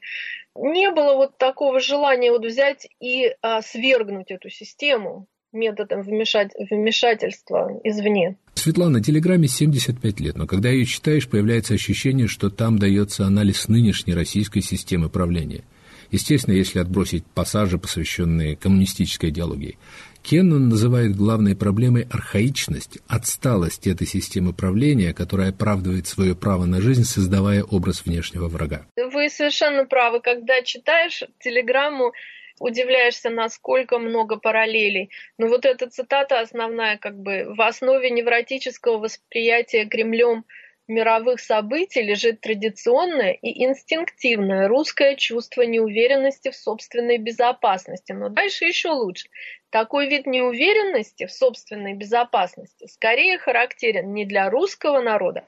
Не 0.55 0.91
было 0.91 1.15
вот 1.15 1.39
такого 1.39 1.81
желания 1.81 2.31
вот 2.31 2.45
взять 2.45 2.87
и 3.01 3.35
а, 3.43 3.63
свергнуть 3.63 4.31
эту 4.31 4.51
систему 4.51 5.27
методом 5.51 6.03
вмешать, 6.03 6.53
вмешательства 6.71 7.81
извне. 7.83 8.37
Светлана, 8.55 9.03
телеграмме 9.03 9.49
75 9.49 10.21
лет, 10.21 10.37
но 10.37 10.47
когда 10.47 10.69
ее 10.69 10.85
читаешь, 10.85 11.29
появляется 11.29 11.73
ощущение, 11.73 12.27
что 12.27 12.51
там 12.51 12.79
дается 12.79 13.25
анализ 13.25 13.67
нынешней 13.69 14.15
российской 14.15 14.61
системы 14.61 15.09
правления– 15.09 15.65
Естественно, 16.11 16.55
если 16.55 16.79
отбросить 16.79 17.25
пассажи, 17.27 17.79
посвященные 17.79 18.57
коммунистической 18.57 19.31
идеологии. 19.31 19.79
Кеннон 20.23 20.69
называет 20.69 21.17
главной 21.17 21.57
проблемой 21.57 22.07
архаичность, 22.11 22.99
отсталость 23.09 23.87
этой 23.87 24.07
системы 24.07 24.53
правления, 24.53 25.15
которая 25.15 25.51
оправдывает 25.51 26.07
свое 26.07 26.35
право 26.35 26.65
на 26.67 26.81
жизнь, 26.81 27.05
создавая 27.05 27.63
образ 27.63 28.05
внешнего 28.05 28.49
врага. 28.49 28.87
Вы 28.97 29.31
совершенно 29.31 29.85
правы. 29.85 30.21
Когда 30.21 30.61
читаешь 30.63 31.23
телеграмму, 31.41 32.13
удивляешься, 32.59 33.31
насколько 33.31 33.99
много 33.99 34.37
параллелей. 34.37 35.11
Но 35.39 35.47
вот 35.47 35.65
эта 35.65 35.89
цитата 35.89 36.41
основная, 36.41 36.99
как 36.99 37.17
бы 37.19 37.55
в 37.57 37.61
основе 37.63 38.11
невротического 38.11 38.99
восприятия 38.99 39.87
Кремлем– 39.87 40.45
мировых 40.89 41.39
событий 41.41 42.03
лежит 42.03 42.41
традиционное 42.41 43.33
и 43.33 43.65
инстинктивное 43.65 44.67
русское 44.69 45.17
чувство 45.17 45.63
неуверенности 45.63 46.51
в 46.51 46.57
собственной 46.57 47.19
безопасности. 47.19 48.13
Но 48.13 48.31
дальше 48.31 48.65
еще 48.65 48.89
лучше. 48.89 49.29
Такой 49.71 50.09
вид 50.09 50.27
неуверенности 50.27 51.27
в 51.27 51.33
собственной 51.33 51.93
безопасности 51.93 52.87
скорее 52.87 53.39
характерен 53.39 54.15
не 54.15 54.25
для 54.25 54.49
русского 54.49 55.01
народа, 55.01 55.47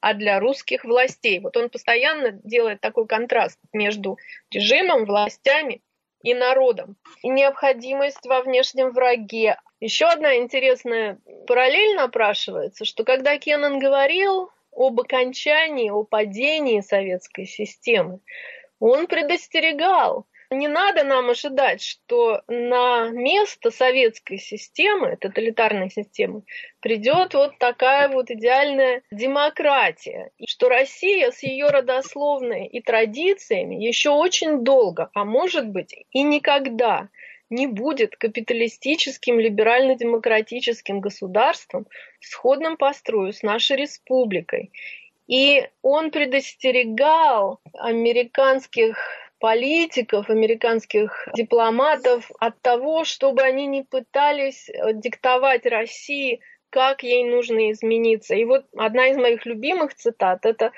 а 0.00 0.12
для 0.12 0.38
русских 0.38 0.84
властей. 0.84 1.40
Вот 1.40 1.56
он 1.56 1.70
постоянно 1.70 2.32
делает 2.44 2.80
такой 2.80 3.06
контраст 3.06 3.58
между 3.72 4.18
режимом, 4.50 5.06
властями 5.06 5.80
и 6.22 6.34
народом. 6.34 6.96
И 7.22 7.28
необходимость 7.28 8.24
во 8.26 8.42
внешнем 8.42 8.90
враге. 8.90 9.56
Еще 9.80 10.04
одна 10.04 10.36
интересная 10.36 11.18
параллель 11.46 11.96
напрашивается, 11.96 12.84
что 12.84 13.04
когда 13.04 13.38
Кеннон 13.38 13.78
говорил 13.78 14.50
об 14.72 15.00
окончании, 15.00 15.90
о 15.90 16.04
падении 16.04 16.80
советской 16.80 17.46
системы. 17.46 18.20
Он 18.80 19.06
предостерегал. 19.06 20.26
Не 20.50 20.68
надо 20.68 21.02
нам 21.02 21.30
ожидать, 21.30 21.80
что 21.80 22.42
на 22.46 23.08
место 23.08 23.70
советской 23.70 24.36
системы, 24.36 25.16
тоталитарной 25.16 25.88
системы, 25.88 26.42
придет 26.80 27.32
вот 27.32 27.56
такая 27.58 28.08
вот 28.08 28.30
идеальная 28.30 29.02
демократия. 29.10 30.30
И 30.36 30.46
что 30.46 30.68
Россия 30.68 31.30
с 31.30 31.42
ее 31.42 31.68
родословной 31.68 32.66
и 32.66 32.82
традициями 32.82 33.76
еще 33.76 34.10
очень 34.10 34.62
долго, 34.62 35.08
а 35.14 35.24
может 35.24 35.68
быть 35.68 35.94
и 36.10 36.22
никогда 36.22 37.08
не 37.52 37.66
будет 37.66 38.16
капиталистическим 38.16 39.38
либерально-демократическим 39.38 41.00
государством, 41.00 41.86
сходным 42.20 42.76
по 42.76 42.92
строю 42.92 43.32
с 43.32 43.42
нашей 43.42 43.76
республикой. 43.76 44.72
И 45.28 45.68
он 45.82 46.10
предостерегал 46.10 47.60
американских 47.74 48.98
политиков, 49.38 50.30
американских 50.30 51.28
дипломатов 51.34 52.30
от 52.38 52.60
того, 52.60 53.04
чтобы 53.04 53.42
они 53.42 53.66
не 53.66 53.82
пытались 53.82 54.70
диктовать 54.94 55.66
России, 55.66 56.40
как 56.70 57.02
ей 57.02 57.24
нужно 57.24 57.70
измениться. 57.72 58.34
И 58.34 58.44
вот 58.44 58.64
одна 58.76 59.08
из 59.08 59.16
моих 59.16 59.44
любимых 59.44 59.94
цитат– 59.94 60.40
это 60.46 60.72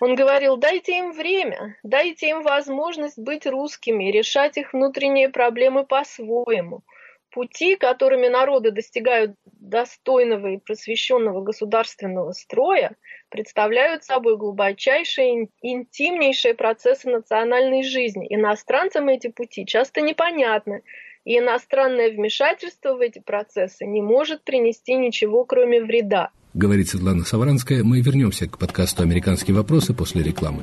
он 0.00 0.16
говорил, 0.16 0.56
дайте 0.56 0.98
им 0.98 1.12
время, 1.12 1.76
дайте 1.82 2.28
им 2.28 2.42
возможность 2.42 3.18
быть 3.18 3.46
русскими, 3.46 4.10
решать 4.10 4.56
их 4.56 4.72
внутренние 4.72 5.28
проблемы 5.28 5.84
по-своему. 5.86 6.82
Пути, 7.30 7.74
которыми 7.76 8.28
народы 8.28 8.70
достигают 8.70 9.34
достойного 9.44 10.48
и 10.48 10.58
просвещенного 10.58 11.42
государственного 11.42 12.32
строя, 12.32 12.94
представляют 13.28 14.04
собой 14.04 14.36
глубочайшие, 14.36 15.48
интимнейшие 15.62 16.54
процессы 16.54 17.10
национальной 17.10 17.82
жизни. 17.82 18.26
Иностранцам 18.30 19.08
эти 19.08 19.28
пути 19.28 19.66
часто 19.66 20.00
непонятны, 20.00 20.82
и 21.24 21.38
иностранное 21.38 22.10
вмешательство 22.10 22.94
в 22.94 23.00
эти 23.00 23.18
процессы 23.18 23.84
не 23.84 24.02
может 24.02 24.44
принести 24.44 24.94
ничего, 24.94 25.44
кроме 25.44 25.80
вреда 25.80 26.30
говорит 26.54 26.88
Светлана 26.88 27.24
Савранская. 27.24 27.84
Мы 27.84 28.00
вернемся 28.00 28.46
к 28.46 28.58
подкасту 28.58 29.02
«Американские 29.02 29.54
вопросы» 29.54 29.92
после 29.92 30.22
рекламы. 30.22 30.62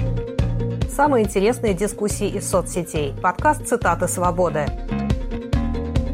Самые 0.95 1.23
интересные 1.23 1.73
дискуссии 1.73 2.27
из 2.27 2.49
соцсетей. 2.49 3.13
Подкаст 3.21 3.65
«Цитаты 3.65 4.09
свободы». 4.09 4.65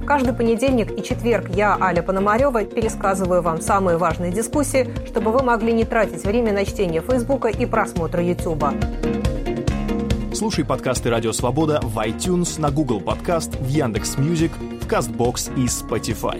Каждый 0.05 0.33
понедельник 0.33 0.97
и 0.97 1.03
четверг 1.03 1.49
я, 1.49 1.75
Аля 1.81 2.03
Пономарева, 2.03 2.63
пересказываю 2.63 3.41
вам 3.41 3.59
самые 3.59 3.97
важные 3.97 4.31
дискуссии, 4.31 4.87
чтобы 5.07 5.31
вы 5.31 5.41
могли 5.41 5.73
не 5.73 5.83
тратить 5.83 6.23
время 6.23 6.53
на 6.53 6.63
чтение 6.63 7.01
Фейсбука 7.01 7.47
и 7.47 7.65
просмотра 7.65 8.23
Ютуба. 8.23 8.73
Слушай 10.33 10.63
подкасты 10.63 11.09
«Радио 11.09 11.33
Свобода» 11.33 11.79
в 11.81 11.97
iTunes, 11.97 12.61
на 12.61 12.69
Google 12.69 13.01
Podcasts, 13.01 13.55
в 13.59 13.67
Яндекс.Music, 13.67 14.51
в 14.51 14.87
Castbox 14.87 15.51
и 15.57 15.65
Spotify. 15.65 16.39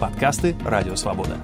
Подкасты 0.00 0.56
«Радио 0.64 0.96
Свобода». 0.96 1.36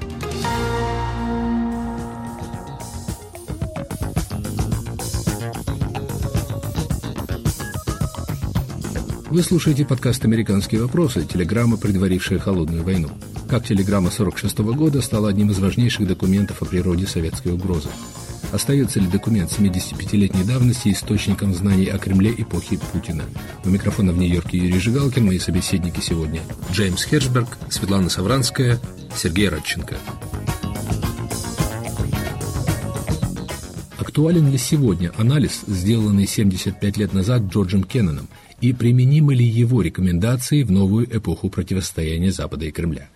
Вы 9.34 9.42
слушаете 9.42 9.84
подкаст 9.84 10.24
«Американские 10.24 10.80
вопросы», 10.80 11.24
телеграмма, 11.24 11.76
предварившая 11.76 12.38
холодную 12.38 12.84
войну. 12.84 13.08
Как 13.50 13.66
телеграмма 13.66 14.12
46 14.12 14.58
года 14.58 15.02
стала 15.02 15.28
одним 15.28 15.50
из 15.50 15.58
важнейших 15.58 16.06
документов 16.06 16.62
о 16.62 16.66
природе 16.66 17.08
советской 17.08 17.52
угрозы. 17.52 17.88
Остается 18.52 19.00
ли 19.00 19.08
документ 19.08 19.50
75-летней 19.50 20.44
давности 20.44 20.92
источником 20.92 21.52
знаний 21.52 21.86
о 21.86 21.98
Кремле 21.98 22.32
эпохи 22.38 22.78
Путина? 22.92 23.24
У 23.64 23.70
микрофона 23.70 24.12
в 24.12 24.18
Нью-Йорке 24.18 24.56
Юрий 24.56 24.78
Жигалкин, 24.78 25.26
мои 25.26 25.40
собеседники 25.40 25.98
сегодня 25.98 26.40
Джеймс 26.70 27.02
Хершберг, 27.02 27.58
Светлана 27.70 28.10
Савранская, 28.10 28.78
Сергей 29.16 29.48
Радченко. 29.48 29.96
Актуален 34.14 34.48
ли 34.48 34.58
сегодня 34.58 35.10
анализ, 35.16 35.64
сделанный 35.66 36.28
75 36.28 36.96
лет 36.98 37.12
назад 37.14 37.42
Джорджем 37.50 37.82
Кенноном– 37.82 38.28
и 38.60 38.72
применимы 38.72 39.34
ли 39.34 39.44
его 39.44 39.82
рекомендации 39.82 40.62
в 40.62 40.70
новую 40.70 41.06
эпоху 41.14 41.50
противостояния 41.50 42.30
Запада 42.30 42.66
и 42.66 42.70
Кремля. 42.70 43.10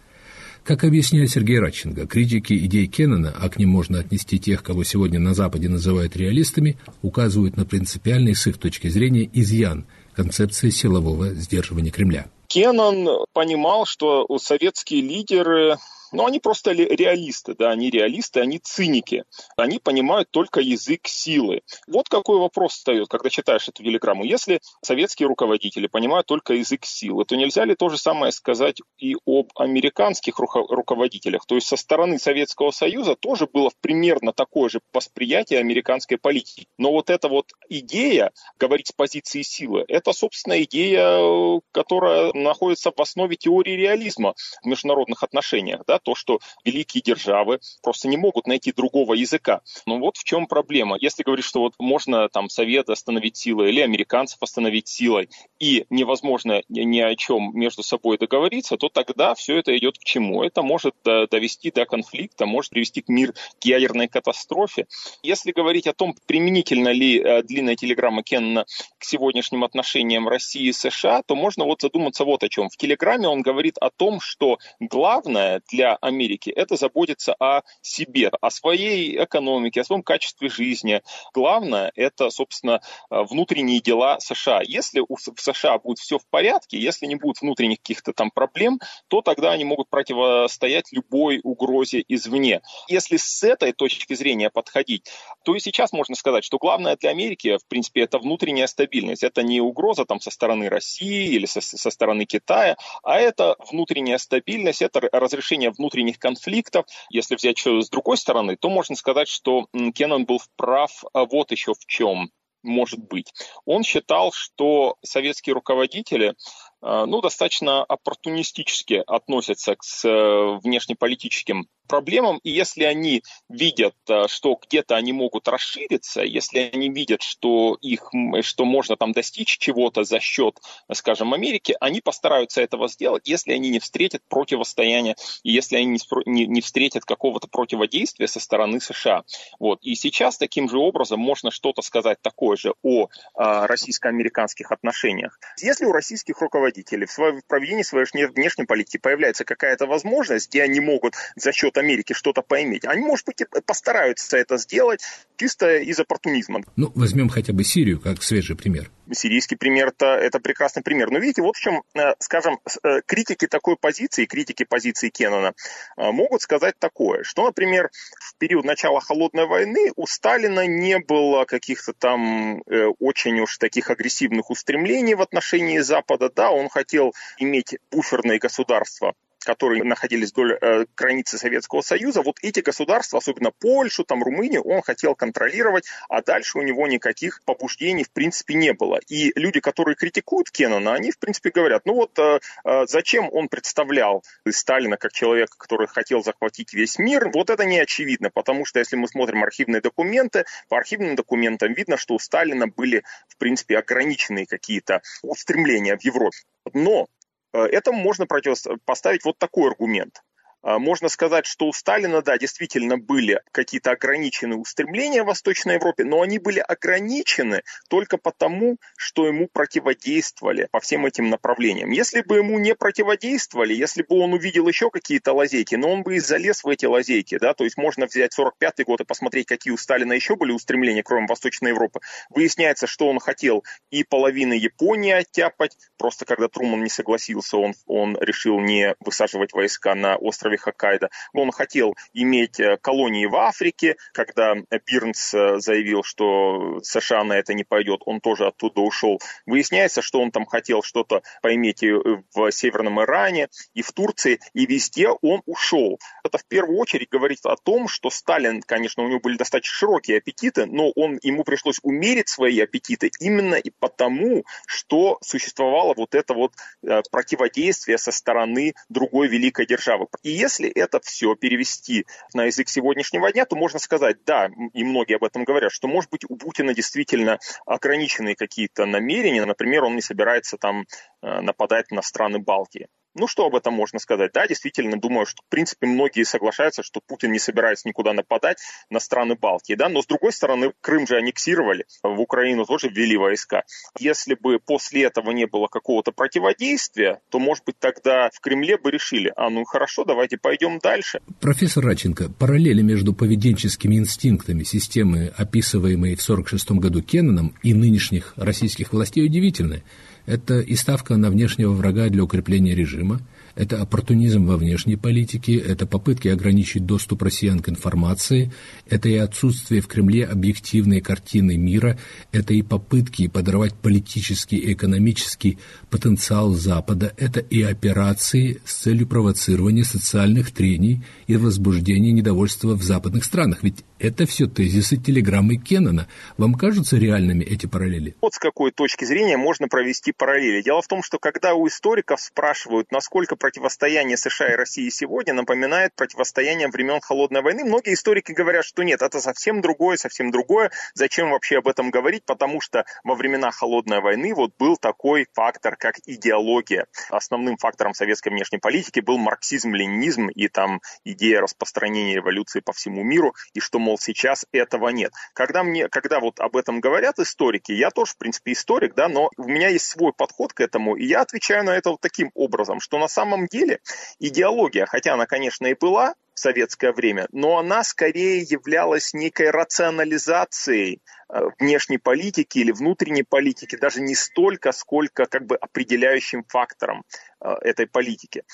Как 0.64 0.82
объясняет 0.82 1.30
Сергей 1.30 1.60
Радченко, 1.60 2.06
критики 2.06 2.52
идей 2.52 2.86
Кеннона, 2.88 3.32
а 3.34 3.48
к 3.48 3.58
ним 3.58 3.70
можно 3.70 4.00
отнести 4.00 4.38
тех, 4.38 4.62
кого 4.62 4.82
сегодня 4.82 5.18
на 5.20 5.34
Западе 5.34 5.68
называют 5.68 6.16
реалистами, 6.16 6.76
указывают 7.00 7.56
на 7.56 7.64
принципиальный 7.64 8.34
с 8.34 8.46
их 8.48 8.58
точки 8.58 8.88
зрения 8.88 9.30
изъян 9.32 9.86
концепции 10.14 10.70
силового 10.70 11.32
сдерживания 11.32 11.92
Кремля. 11.92 12.26
Кеннон 12.48 13.24
понимал, 13.32 13.86
что 13.86 14.26
советские 14.38 15.02
лидеры 15.02 15.76
но 16.12 16.26
они 16.26 16.40
просто 16.40 16.72
реалисты, 16.72 17.54
да, 17.54 17.70
они 17.70 17.90
реалисты, 17.90 18.40
они 18.40 18.58
циники. 18.58 19.24
Они 19.56 19.78
понимают 19.78 20.30
только 20.30 20.60
язык 20.60 21.06
силы. 21.06 21.62
Вот 21.86 22.08
какой 22.08 22.38
вопрос 22.38 22.72
встает, 22.72 23.08
когда 23.08 23.30
читаешь 23.30 23.68
эту 23.68 23.82
телеграмму. 23.82 24.24
Если 24.24 24.60
советские 24.82 25.28
руководители 25.28 25.86
понимают 25.86 26.26
только 26.26 26.54
язык 26.54 26.84
силы, 26.84 27.24
то 27.24 27.36
нельзя 27.36 27.64
ли 27.64 27.74
то 27.74 27.88
же 27.88 27.98
самое 27.98 28.32
сказать 28.32 28.80
и 28.98 29.16
об 29.26 29.50
американских 29.56 30.38
руководителях? 30.38 31.46
То 31.46 31.54
есть 31.54 31.66
со 31.66 31.76
стороны 31.76 32.18
Советского 32.18 32.70
Союза 32.70 33.16
тоже 33.16 33.46
было 33.52 33.70
примерно 33.80 34.32
такое 34.32 34.68
же 34.68 34.80
восприятие 34.92 35.60
американской 35.60 36.18
политики. 36.18 36.66
Но 36.78 36.92
вот 36.92 37.10
эта 37.10 37.28
вот 37.28 37.52
идея 37.68 38.32
говорить 38.58 38.88
с 38.88 38.92
позиции 38.92 39.42
силы, 39.42 39.84
это, 39.88 40.12
собственно, 40.12 40.62
идея, 40.62 41.60
которая 41.72 42.32
находится 42.32 42.92
в 42.94 43.00
основе 43.00 43.36
теории 43.36 43.72
реализма 43.72 44.34
в 44.62 44.66
международных 44.66 45.22
отношениях. 45.22 45.82
Да? 45.86 45.97
То, 45.98 46.14
что 46.14 46.40
великие 46.64 47.02
державы 47.02 47.60
просто 47.82 48.08
не 48.08 48.16
могут 48.16 48.46
найти 48.46 48.72
другого 48.72 49.14
языка. 49.14 49.60
Но 49.86 49.98
вот 49.98 50.16
в 50.16 50.24
чем 50.24 50.46
проблема. 50.46 50.96
Если 51.00 51.22
говорить, 51.22 51.44
что 51.44 51.60
вот 51.60 51.74
можно 51.78 52.28
там 52.28 52.48
Совет 52.48 52.88
остановить 52.88 53.36
силой 53.36 53.70
или 53.70 53.80
американцев 53.80 54.38
остановить 54.40 54.88
силой, 54.88 55.28
и 55.58 55.86
невозможно 55.90 56.62
ни 56.68 57.00
о 57.00 57.14
чем 57.16 57.50
между 57.54 57.82
собой 57.82 58.18
договориться, 58.18 58.76
то 58.76 58.88
тогда 58.88 59.34
все 59.34 59.58
это 59.58 59.76
идет 59.76 59.98
к 59.98 60.04
чему? 60.04 60.42
Это 60.42 60.62
может 60.62 60.94
довести 61.04 61.70
до 61.70 61.84
конфликта, 61.84 62.46
может 62.46 62.70
привести 62.70 63.02
к 63.02 63.08
мир 63.08 63.32
к 63.32 63.64
ядерной 63.64 64.08
катастрофе. 64.08 64.86
Если 65.22 65.52
говорить 65.52 65.86
о 65.86 65.94
том, 65.94 66.14
применительно 66.26 66.88
ли 66.88 67.20
э, 67.20 67.42
длинная 67.42 67.76
телеграмма 67.76 68.22
Кеннона 68.22 68.66
к 68.98 69.04
сегодняшним 69.04 69.64
отношениям 69.64 70.28
России 70.28 70.68
и 70.68 70.72
США, 70.72 71.22
то 71.22 71.34
можно 71.34 71.64
вот 71.64 71.80
задуматься 71.80 72.24
вот 72.24 72.42
о 72.42 72.48
чем. 72.48 72.68
В 72.68 72.76
телеграмме 72.76 73.28
он 73.28 73.42
говорит 73.42 73.76
о 73.78 73.90
том, 73.90 74.20
что 74.20 74.58
главное 74.80 75.62
для 75.70 75.87
для 75.88 75.96
Америки, 76.00 76.50
это 76.50 76.76
заботиться 76.76 77.34
о 77.38 77.62
себе, 77.80 78.30
о 78.40 78.50
своей 78.50 79.24
экономике, 79.24 79.80
о 79.80 79.84
своем 79.84 80.02
качестве 80.02 80.48
жизни. 80.48 81.02
Главное, 81.32 81.92
это, 81.94 82.30
собственно, 82.30 82.80
э, 83.10 83.22
внутренние 83.22 83.80
дела 83.80 84.18
США. 84.20 84.60
Если 84.62 85.02
у 85.06 85.16
США 85.16 85.78
будет 85.78 85.98
все 85.98 86.18
в 86.18 86.26
порядке, 86.30 86.78
если 86.78 87.06
не 87.06 87.16
будет 87.16 87.40
внутренних 87.40 87.78
каких-то 87.78 88.12
там 88.12 88.30
проблем, 88.30 88.80
то 89.08 89.22
тогда 89.22 89.52
они 89.52 89.64
могут 89.64 89.88
противостоять 89.88 90.92
любой 90.92 91.40
угрозе 91.42 92.04
извне. 92.08 92.60
Если 92.88 93.16
с 93.16 93.42
этой 93.42 93.72
точки 93.72 94.14
зрения 94.14 94.50
подходить, 94.50 95.10
то 95.44 95.54
и 95.54 95.60
сейчас 95.60 95.92
можно 95.92 96.14
сказать, 96.14 96.44
что 96.44 96.58
главное 96.58 96.96
для 96.96 97.10
Америки, 97.10 97.56
в 97.56 97.66
принципе, 97.66 98.02
это 98.02 98.18
внутренняя 98.18 98.66
стабильность. 98.66 99.22
Это 99.22 99.42
не 99.42 99.60
угроза 99.60 100.04
там 100.04 100.20
со 100.20 100.30
стороны 100.30 100.68
России 100.68 101.28
или 101.34 101.46
со, 101.46 101.60
со 101.60 101.90
стороны 101.90 102.26
Китая, 102.26 102.76
а 103.02 103.18
это 103.18 103.56
внутренняя 103.70 104.18
стабильность, 104.18 104.82
это 104.82 105.00
разрешение 105.12 105.70
внутренних 105.78 106.18
конфликтов. 106.18 106.86
Если 107.10 107.36
взять 107.36 107.58
что 107.58 107.80
с 107.80 107.88
другой 107.88 108.16
стороны, 108.16 108.56
то 108.56 108.68
можно 108.68 108.96
сказать, 108.96 109.28
что 109.28 109.66
Кеннон 109.94 110.24
был 110.24 110.40
прав 110.56 111.04
а 111.12 111.24
вот 111.24 111.50
еще 111.52 111.74
в 111.74 111.86
чем 111.86 112.30
может 112.62 113.00
быть. 113.00 113.32
Он 113.64 113.82
считал, 113.82 114.32
что 114.32 114.96
советские 115.02 115.54
руководители 115.54 116.34
а, 116.80 117.06
ну, 117.06 117.20
достаточно 117.20 117.84
оппортунистически 117.84 119.02
относятся 119.06 119.76
к 119.76 119.82
э, 120.04 120.58
внешнеполитическим 120.62 121.68
проблемам, 121.88 122.38
и 122.44 122.50
если 122.50 122.84
они 122.84 123.22
видят, 123.48 123.94
э, 124.08 124.28
что 124.28 124.58
где-то 124.62 124.96
они 124.96 125.12
могут 125.12 125.48
расшириться, 125.48 126.22
если 126.22 126.70
они 126.72 126.90
видят, 126.90 127.22
что 127.22 127.76
их, 127.80 128.10
что 128.42 128.64
можно 128.64 128.96
там 128.96 129.12
достичь 129.12 129.58
чего-то 129.58 130.04
за 130.04 130.20
счет, 130.20 130.60
скажем, 130.92 131.34
Америки, 131.34 131.76
они 131.80 132.00
постараются 132.00 132.60
этого 132.60 132.88
сделать, 132.88 133.26
если 133.26 133.52
они 133.52 133.70
не 133.70 133.80
встретят 133.80 134.22
противостояния, 134.28 135.16
и 135.42 135.50
если 135.50 135.76
они 135.76 135.98
не, 136.26 136.46
не 136.46 136.60
встретят 136.60 137.04
какого-то 137.04 137.48
противодействия 137.48 138.28
со 138.28 138.40
стороны 138.40 138.80
США. 138.80 139.24
Вот. 139.58 139.80
И 139.82 139.94
сейчас 139.94 140.38
таким 140.38 140.68
же 140.68 140.78
образом 140.78 141.18
можно 141.18 141.50
что-то 141.50 141.82
сказать 141.82 142.18
такое 142.22 142.56
же 142.56 142.74
о 142.82 143.08
а, 143.34 143.66
российско-американских 143.66 144.70
отношениях. 144.72 145.38
Если 145.58 145.84
у 145.86 145.92
российских 145.92 146.40
руководителей 146.40 147.06
в, 147.06 147.10
своем, 147.10 147.40
в 147.40 147.46
проведении 147.46 147.82
своей 147.82 148.06
внешней 148.26 148.66
политики 148.66 148.98
появляется 148.98 149.44
какая-то 149.44 149.86
возможность, 149.86 150.48
где 150.48 150.62
они 150.62 150.80
могут 150.80 151.14
за 151.36 151.52
счет 151.52 151.77
Америки 151.78 152.12
что-то 152.12 152.42
поиметь. 152.42 152.84
Они, 152.84 153.02
может 153.02 153.26
быть, 153.26 153.42
постараются 153.64 154.36
это 154.36 154.56
сделать 154.58 155.00
чисто 155.36 155.76
из 155.76 155.98
оппортунизма. 155.98 156.60
Ну, 156.76 156.92
возьмем 156.94 157.28
хотя 157.28 157.52
бы 157.52 157.64
Сирию 157.64 158.00
как 158.00 158.22
свежий 158.22 158.56
пример. 158.56 158.90
Сирийский 159.12 159.56
пример 159.56 159.92
это, 159.98 160.40
прекрасный 160.40 160.82
пример. 160.82 161.10
Но 161.10 161.18
видите, 161.18 161.42
вот 161.42 161.56
в 161.56 161.60
чем, 161.60 161.82
э, 161.94 162.14
скажем, 162.18 162.58
э, 162.82 163.00
критики 163.06 163.46
такой 163.46 163.76
позиции, 163.76 164.26
критики 164.26 164.64
позиции 164.64 165.08
Кеннона 165.08 165.54
э, 165.96 166.10
могут 166.10 166.42
сказать 166.42 166.74
такое, 166.78 167.22
что, 167.22 167.46
например, 167.46 167.90
в 168.20 168.36
период 168.36 168.64
начала 168.64 169.00
Холодной 169.00 169.46
войны 169.46 169.92
у 169.96 170.06
Сталина 170.06 170.66
не 170.66 170.98
было 170.98 171.44
каких-то 171.44 171.92
там 171.92 172.62
очень 172.98 173.40
уж 173.40 173.56
таких 173.58 173.90
агрессивных 173.90 174.50
устремлений 174.50 175.14
в 175.14 175.22
отношении 175.22 175.78
Запада. 175.78 176.30
Да, 176.34 176.50
он 176.50 176.68
хотел 176.68 177.14
иметь 177.38 177.78
буферное 177.90 178.38
государство 178.38 179.14
которые 179.44 179.84
находились 179.84 180.30
вдоль 180.30 180.58
э, 180.60 180.86
границы 180.96 181.38
Советского 181.38 181.80
Союза, 181.80 182.22
вот 182.22 182.36
эти 182.42 182.60
государства, 182.60 183.18
особенно 183.18 183.50
Польшу, 183.50 184.04
там 184.04 184.22
Румынию, 184.22 184.62
он 184.62 184.82
хотел 184.82 185.14
контролировать, 185.14 185.84
а 186.08 186.22
дальше 186.22 186.58
у 186.58 186.62
него 186.62 186.86
никаких 186.86 187.40
побуждений 187.44 188.04
в 188.04 188.10
принципе 188.10 188.54
не 188.54 188.72
было. 188.72 189.00
И 189.08 189.32
люди, 189.36 189.60
которые 189.60 189.94
критикуют 189.94 190.50
Кеннона, 190.50 190.94
они 190.94 191.10
в 191.10 191.18
принципе 191.18 191.50
говорят, 191.50 191.82
ну 191.86 191.94
вот 191.94 192.18
э, 192.18 192.40
э, 192.64 192.86
зачем 192.86 193.28
он 193.32 193.48
представлял 193.48 194.22
Сталина 194.48 194.96
как 194.96 195.12
человека, 195.12 195.56
который 195.56 195.86
хотел 195.86 196.22
захватить 196.22 196.72
весь 196.72 196.98
мир, 196.98 197.30
вот 197.32 197.50
это 197.50 197.64
не 197.64 197.78
очевидно, 197.78 198.30
потому 198.30 198.64
что 198.64 198.78
если 198.78 198.96
мы 198.96 199.08
смотрим 199.08 199.42
архивные 199.42 199.80
документы, 199.80 200.44
по 200.68 200.78
архивным 200.78 201.16
документам 201.16 201.72
видно, 201.72 201.96
что 201.96 202.14
у 202.14 202.18
Сталина 202.18 202.66
были 202.66 203.04
в 203.28 203.36
принципе 203.36 203.78
ограниченные 203.78 204.46
какие-то 204.46 205.02
устремления 205.22 205.96
в 205.96 206.04
Европе. 206.04 206.38
Но 206.74 207.06
этому 207.52 207.98
можно 207.98 208.26
противопоставить 208.26 209.24
вот 209.24 209.38
такой 209.38 209.68
аргумент. 209.70 210.22
А, 210.62 210.78
можно 210.78 211.08
сказать, 211.08 211.46
что 211.46 211.66
у 211.66 211.72
Сталина, 211.72 212.20
да, 212.20 212.36
действительно 212.36 212.98
были 212.98 213.40
какие-то 213.52 213.92
ограниченные 213.92 214.58
устремления 214.58 215.22
в 215.22 215.26
Восточной 215.26 215.74
Европе, 215.74 216.04
но 216.04 216.22
они 216.22 216.38
были 216.38 216.58
ограничены 216.58 217.62
только 217.88 218.16
потому, 218.16 218.78
что 218.96 219.26
ему 219.26 219.48
противодействовали 219.48 220.68
по 220.70 220.80
всем 220.80 221.06
этим 221.06 221.30
направлениям. 221.30 221.90
Если 221.90 222.22
бы 222.22 222.38
ему 222.38 222.58
не 222.58 222.74
противодействовали, 222.74 223.72
если 223.72 224.02
бы 224.02 224.18
он 224.18 224.32
увидел 224.32 224.66
еще 224.66 224.90
какие-то 224.90 225.32
лазейки, 225.32 225.76
но 225.76 225.92
он 225.92 226.02
бы 226.02 226.16
и 226.16 226.20
залез 226.20 226.64
в 226.64 226.68
эти 226.68 226.86
лазейки, 226.86 227.38
да, 227.38 227.54
то 227.54 227.64
есть 227.64 227.76
можно 227.76 228.06
взять 228.06 228.36
45-й 228.36 228.84
год 228.84 229.00
и 229.00 229.04
посмотреть, 229.04 229.46
какие 229.46 229.72
у 229.72 229.76
Сталина 229.76 230.12
еще 230.12 230.34
были 230.34 230.52
устремления, 230.52 231.02
кроме 231.02 231.26
Восточной 231.28 231.70
Европы. 231.70 232.00
Выясняется, 232.30 232.86
что 232.86 233.08
он 233.08 233.20
хотел 233.20 233.64
и 233.90 234.02
половины 234.02 234.54
Японии 234.54 235.12
оттяпать, 235.12 235.76
просто 235.98 236.24
когда 236.24 236.48
Труман 236.48 236.82
не 236.82 236.90
согласился, 236.90 237.56
он, 237.56 237.74
он 237.86 238.18
решил 238.20 238.58
не 238.58 238.96
высаживать 239.00 239.52
войска 239.52 239.94
на 239.94 240.16
остров 240.16 240.47
острове 240.48 240.56
Хоккайдо. 240.56 241.10
Он 241.32 241.50
хотел 241.50 241.94
иметь 242.14 242.58
э, 242.60 242.76
колонии 242.80 243.26
в 243.26 243.36
Африке, 243.36 243.96
когда 244.12 244.54
Бирнс 244.86 245.34
э, 245.34 245.58
заявил, 245.58 246.02
что 246.02 246.80
США 246.82 247.24
на 247.24 247.34
это 247.34 247.54
не 247.54 247.64
пойдет, 247.64 248.00
он 248.06 248.20
тоже 248.20 248.46
оттуда 248.46 248.80
ушел. 248.80 249.20
Выясняется, 249.46 250.02
что 250.02 250.20
он 250.20 250.30
там 250.30 250.46
хотел 250.46 250.82
что-то 250.82 251.22
поиметь 251.42 251.82
в 251.82 252.50
Северном 252.50 253.00
Иране, 253.02 253.48
и 253.74 253.82
в 253.82 253.92
Турции, 253.92 254.40
и 254.54 254.66
везде 254.66 255.08
он 255.08 255.42
ушел. 255.46 255.98
Это 256.24 256.38
в 256.38 256.46
первую 256.46 256.78
очередь 256.78 257.08
говорит 257.10 257.40
о 257.44 257.56
том, 257.56 257.88
что 257.88 258.10
Сталин, 258.10 258.62
конечно, 258.62 259.02
у 259.04 259.08
него 259.08 259.20
были 259.20 259.36
достаточно 259.36 259.74
широкие 259.74 260.18
аппетиты, 260.18 260.66
но 260.66 260.90
он, 260.96 261.18
ему 261.22 261.44
пришлось 261.44 261.78
умерить 261.82 262.28
свои 262.28 262.60
аппетиты 262.60 263.10
именно 263.20 263.54
и 263.54 263.70
потому, 263.70 264.44
что 264.66 265.18
существовало 265.22 265.94
вот 265.96 266.14
это 266.14 266.34
вот 266.34 266.52
э, 266.82 267.02
противодействие 267.10 267.98
со 267.98 268.12
стороны 268.12 268.74
другой 268.88 269.28
великой 269.28 269.66
державы. 269.66 270.06
И 270.22 270.30
если 270.38 270.68
это 270.68 271.00
все 271.02 271.34
перевести 271.34 272.06
на 272.34 272.44
язык 272.44 272.68
сегодняшнего 272.68 273.32
дня, 273.32 273.44
то 273.44 273.56
можно 273.56 273.78
сказать, 273.78 274.24
да, 274.24 274.50
и 274.72 274.84
многие 274.84 275.16
об 275.16 275.24
этом 275.24 275.44
говорят, 275.44 275.72
что, 275.72 275.88
может 275.88 276.10
быть, 276.10 276.24
у 276.28 276.36
Путина 276.36 276.74
действительно 276.74 277.38
ограниченные 277.66 278.36
какие-то 278.36 278.86
намерения, 278.86 279.44
например, 279.44 279.84
он 279.84 279.94
не 279.94 280.02
собирается 280.02 280.56
там 280.56 280.84
э, 281.22 281.40
нападать 281.40 281.90
на 281.90 282.02
страны 282.02 282.38
Балтии. 282.38 282.88
Ну, 283.14 283.26
что 283.26 283.46
об 283.46 283.56
этом 283.56 283.74
можно 283.74 283.98
сказать? 283.98 284.32
Да, 284.32 284.46
действительно, 284.46 284.98
думаю, 284.98 285.26
что, 285.26 285.42
в 285.42 285.50
принципе, 285.50 285.86
многие 285.86 286.24
соглашаются, 286.24 286.82
что 286.82 287.00
Путин 287.06 287.32
не 287.32 287.38
собирается 287.38 287.88
никуда 287.88 288.12
нападать 288.12 288.58
на 288.90 289.00
страны 289.00 289.34
Балтии, 289.34 289.74
да, 289.74 289.88
но, 289.88 290.02
с 290.02 290.06
другой 290.06 290.32
стороны, 290.32 290.72
Крым 290.80 291.06
же 291.06 291.16
аннексировали, 291.16 291.84
в 292.02 292.20
Украину 292.20 292.64
тоже 292.64 292.88
ввели 292.88 293.16
войска. 293.16 293.64
Если 293.98 294.34
бы 294.34 294.58
после 294.58 295.04
этого 295.04 295.30
не 295.30 295.46
было 295.46 295.66
какого-то 295.66 296.12
противодействия, 296.12 297.20
то, 297.30 297.38
может 297.38 297.64
быть, 297.64 297.78
тогда 297.78 298.30
в 298.32 298.40
Кремле 298.40 298.76
бы 298.78 298.90
решили, 298.90 299.32
а, 299.36 299.50
ну, 299.50 299.64
хорошо, 299.64 300.04
давайте 300.04 300.38
пойдем 300.38 300.78
дальше. 300.78 301.20
Профессор 301.40 301.84
Радченко, 301.84 302.30
параллели 302.30 302.82
между 302.82 303.14
поведенческими 303.14 303.96
инстинктами 303.96 304.62
системы, 304.62 305.32
описываемой 305.36 306.14
в 306.14 306.22
1946 306.22 306.70
году 306.72 307.02
Кенноном, 307.02 307.54
и 307.62 307.74
нынешних 307.74 308.34
российских 308.36 308.92
властей 308.92 309.24
удивительны. 309.24 309.82
Это 310.28 310.60
и 310.60 310.76
ставка 310.76 311.16
на 311.16 311.30
внешнего 311.30 311.72
врага 311.72 312.10
для 312.10 312.22
укрепления 312.22 312.74
режима, 312.74 313.18
это 313.54 313.80
оппортунизм 313.80 314.46
во 314.46 314.56
внешней 314.56 314.96
политике, 314.96 315.56
это 315.56 315.86
попытки 315.86 316.28
ограничить 316.28 316.86
доступ 316.86 317.22
россиян 317.22 317.60
к 317.60 317.68
информации, 317.68 318.52
это 318.88 319.08
и 319.08 319.16
отсутствие 319.16 319.80
в 319.80 319.88
Кремле 319.88 320.24
объективной 320.24 321.00
картины 321.00 321.56
мира, 321.56 321.98
это 322.32 322.54
и 322.54 322.62
попытки 322.62 323.28
подорвать 323.28 323.74
политический 323.74 324.56
и 324.56 324.72
экономический 324.72 325.58
потенциал 325.90 326.50
Запада, 326.52 327.12
это 327.16 327.40
и 327.40 327.62
операции 327.62 328.60
с 328.64 328.74
целью 328.74 329.06
провоцирования 329.06 329.84
социальных 329.84 330.52
трений 330.52 331.02
и 331.26 331.36
возбуждения 331.36 332.12
недовольства 332.12 332.74
в 332.74 332.82
западных 332.82 333.24
странах. 333.24 333.62
Ведь 333.62 333.84
это 333.98 334.26
все 334.26 334.46
тезисы 334.46 334.96
телеграммы 334.96 335.56
Кеннона. 335.56 336.06
Вам 336.36 336.54
кажутся 336.54 336.96
реальными 336.96 337.44
эти 337.44 337.66
параллели? 337.66 338.14
Вот 338.20 338.34
с 338.34 338.38
какой 338.38 338.70
точки 338.70 339.04
зрения 339.04 339.36
можно 339.36 339.68
провести 339.68 340.12
параллели. 340.12 340.62
Дело 340.62 340.82
в 340.82 340.86
том, 340.86 341.02
что 341.02 341.18
когда 341.18 341.54
у 341.54 341.66
историков 341.66 342.20
спрашивают, 342.20 342.92
насколько 342.92 343.36
противостояние 343.38 344.16
США 344.16 344.52
и 344.52 344.56
России 344.56 344.88
сегодня 344.90 345.32
напоминает 345.32 345.94
противостояние 345.94 346.68
времен 346.68 347.00
Холодной 347.00 347.42
войны, 347.42 347.64
многие 347.64 347.94
историки 347.94 348.32
говорят, 348.32 348.64
что 348.64 348.82
нет, 348.82 349.02
это 349.02 349.20
совсем 349.20 349.60
другое, 349.60 349.96
совсем 349.96 350.30
другое. 350.30 350.70
Зачем 350.94 351.30
вообще 351.30 351.58
об 351.58 351.68
этом 351.68 351.90
говорить? 351.90 352.24
Потому 352.24 352.60
что 352.60 352.84
во 353.04 353.14
времена 353.14 353.50
Холодной 353.50 354.00
войны 354.00 354.34
вот 354.34 354.52
был 354.58 354.76
такой 354.76 355.26
фактор, 355.32 355.76
как 355.76 355.96
идеология. 356.06 356.86
Основным 357.10 357.56
фактором 357.56 357.94
советской 357.94 358.30
внешней 358.30 358.58
политики 358.58 359.00
был 359.00 359.18
марксизм-ленинизм 359.18 360.28
и 360.28 360.48
там 360.48 360.80
идея 361.04 361.40
распространения 361.40 362.16
революции 362.16 362.60
по 362.60 362.72
всему 362.72 363.02
миру, 363.02 363.34
и 363.54 363.60
что 363.60 363.78
мол, 363.78 363.98
сейчас 363.98 364.46
этого 364.52 364.88
нет. 364.88 365.12
Когда 365.34 365.62
мне, 365.62 365.88
когда 365.88 366.20
вот 366.20 366.40
об 366.40 366.56
этом 366.56 366.80
говорят 366.80 367.18
историки, 367.18 367.72
я 367.72 367.90
тоже, 367.90 368.12
в 368.12 368.18
принципе, 368.18 368.52
историк, 368.52 368.94
да, 368.94 369.08
но 369.08 369.30
у 369.36 369.48
меня 369.48 369.68
есть 369.68 369.86
свой 369.86 370.12
подход 370.12 370.52
к 370.52 370.60
этому, 370.60 370.96
и 370.96 371.06
я 371.06 371.20
отвечаю 371.20 371.64
на 371.64 371.76
это 371.76 371.90
вот 371.90 372.00
таким 372.00 372.30
образом, 372.34 372.80
что 372.80 372.98
на 372.98 373.08
самом 373.08 373.27
деле 373.46 373.80
идеология, 374.18 374.86
хотя 374.86 375.14
она, 375.14 375.26
конечно, 375.26 375.66
и 375.66 375.74
была, 375.74 376.14
в 376.38 376.40
советское 376.40 376.92
время, 376.92 377.26
но 377.32 377.58
она 377.58 377.82
скорее 377.82 378.42
являлась 378.42 379.12
некой 379.12 379.50
рационализацией 379.50 381.02
э, 381.28 381.40
внешней 381.58 381.98
политики 381.98 382.58
или 382.58 382.70
внутренней 382.70 383.24
политики, 383.24 383.76
даже 383.76 384.00
не 384.00 384.14
столько, 384.14 384.70
сколько 384.70 385.26
как 385.26 385.46
бы 385.46 385.56
определяющим 385.56 386.44
фактором 386.48 387.02
э, 387.40 387.48
этой 387.62 387.88
политики. 387.88 388.44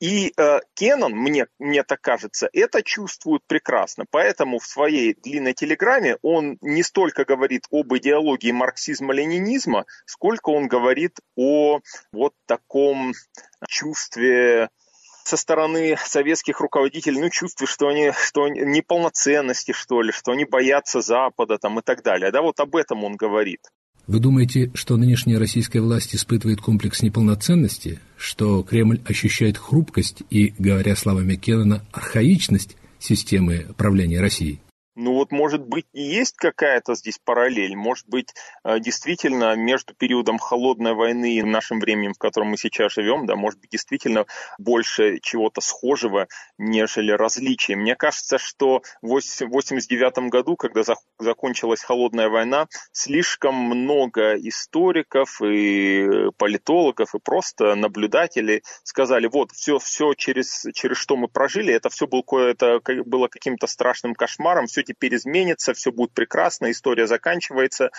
И 0.00 0.32
э, 0.34 0.60
Кеннон, 0.72 1.12
мне, 1.12 1.46
мне 1.58 1.82
так 1.82 2.00
кажется, 2.00 2.48
это 2.50 2.82
чувствует 2.82 3.42
прекрасно. 3.46 4.06
Поэтому 4.10 4.58
в 4.58 4.66
своей 4.66 5.14
длинной 5.14 5.52
телеграмме 5.52 6.16
он 6.22 6.56
не 6.62 6.82
столько 6.82 7.26
говорит 7.26 7.66
об 7.70 7.94
идеологии 7.94 8.52
марксизма-ленинизма, 8.52 9.84
сколько 10.06 10.48
он 10.48 10.66
говорит 10.66 11.18
о 11.36 11.80
вот 12.10 12.32
таком 12.46 13.12
чувстве 13.68 14.70
со 15.26 15.36
стороны 15.36 15.96
советских 16.04 16.60
руководителей, 16.60 17.20
ну, 17.20 17.30
чувствую, 17.30 17.68
что 17.68 17.88
они, 17.88 18.12
что 18.12 18.44
они 18.44 18.60
неполноценности, 18.60 19.72
что 19.72 20.02
ли, 20.02 20.12
что 20.12 20.32
они 20.32 20.44
боятся 20.44 21.00
Запада 21.00 21.58
там 21.58 21.78
и 21.78 21.82
так 21.82 22.02
далее. 22.02 22.30
Да, 22.30 22.42
вот 22.42 22.60
об 22.60 22.76
этом 22.76 23.04
он 23.04 23.16
говорит. 23.16 23.60
Вы 24.06 24.20
думаете, 24.20 24.70
что 24.74 24.98
нынешняя 24.98 25.38
российская 25.38 25.80
власть 25.80 26.14
испытывает 26.14 26.60
комплекс 26.60 27.02
неполноценности, 27.02 28.00
что 28.18 28.62
Кремль 28.62 29.00
ощущает 29.06 29.56
хрупкость 29.56 30.22
и, 30.28 30.52
говоря 30.58 30.94
словами 30.94 31.36
Кеннона, 31.36 31.86
архаичность 31.90 32.76
системы 32.98 33.66
правления 33.78 34.20
Россией? 34.20 34.60
Ну 34.96 35.14
вот, 35.14 35.32
может 35.32 35.62
быть, 35.62 35.86
и 35.92 36.02
есть 36.02 36.36
какая-то 36.36 36.94
здесь 36.94 37.18
параллель. 37.18 37.74
Может 37.74 38.08
быть, 38.08 38.32
э, 38.62 38.78
действительно, 38.78 39.56
между 39.56 39.92
периодом 39.92 40.38
холодной 40.38 40.94
войны 40.94 41.34
и 41.34 41.42
нашим 41.42 41.80
временем, 41.80 42.14
в 42.14 42.18
котором 42.18 42.48
мы 42.48 42.56
сейчас 42.56 42.92
живем, 42.92 43.26
да, 43.26 43.34
может 43.34 43.58
быть, 43.60 43.70
действительно 43.70 44.26
больше 44.56 45.18
чего-то 45.20 45.60
схожего, 45.60 46.28
нежели 46.58 47.10
различий. 47.10 47.74
Мне 47.74 47.96
кажется, 47.96 48.38
что 48.38 48.82
в 49.02 49.06
1989 49.06 50.30
году, 50.30 50.54
когда 50.56 50.82
закончилась 51.18 51.82
холодная 51.82 52.28
война, 52.28 52.68
слишком 52.92 53.56
много 53.56 54.34
историков 54.34 55.42
и 55.42 56.30
политологов 56.36 57.16
и 57.16 57.18
просто 57.18 57.74
наблюдателей 57.74 58.62
сказали, 58.84 59.26
вот, 59.26 59.50
все, 59.50 59.80
все 59.80 60.14
через, 60.14 60.66
через 60.72 60.98
что 60.98 61.16
мы 61.16 61.26
прожили, 61.26 61.74
это 61.74 61.88
все 61.88 62.06
было, 62.06 62.22
это 62.48 62.80
было 63.04 63.26
каким-то 63.26 63.66
страшным 63.66 64.14
кошмаром, 64.14 64.66
все 64.66 64.83
теперь 64.84 65.16
изменится, 65.16 65.74
все 65.74 65.90
будет 65.92 66.12
прекрасно, 66.12 66.70
история 66.70 67.06
заканчивается. 67.06 67.90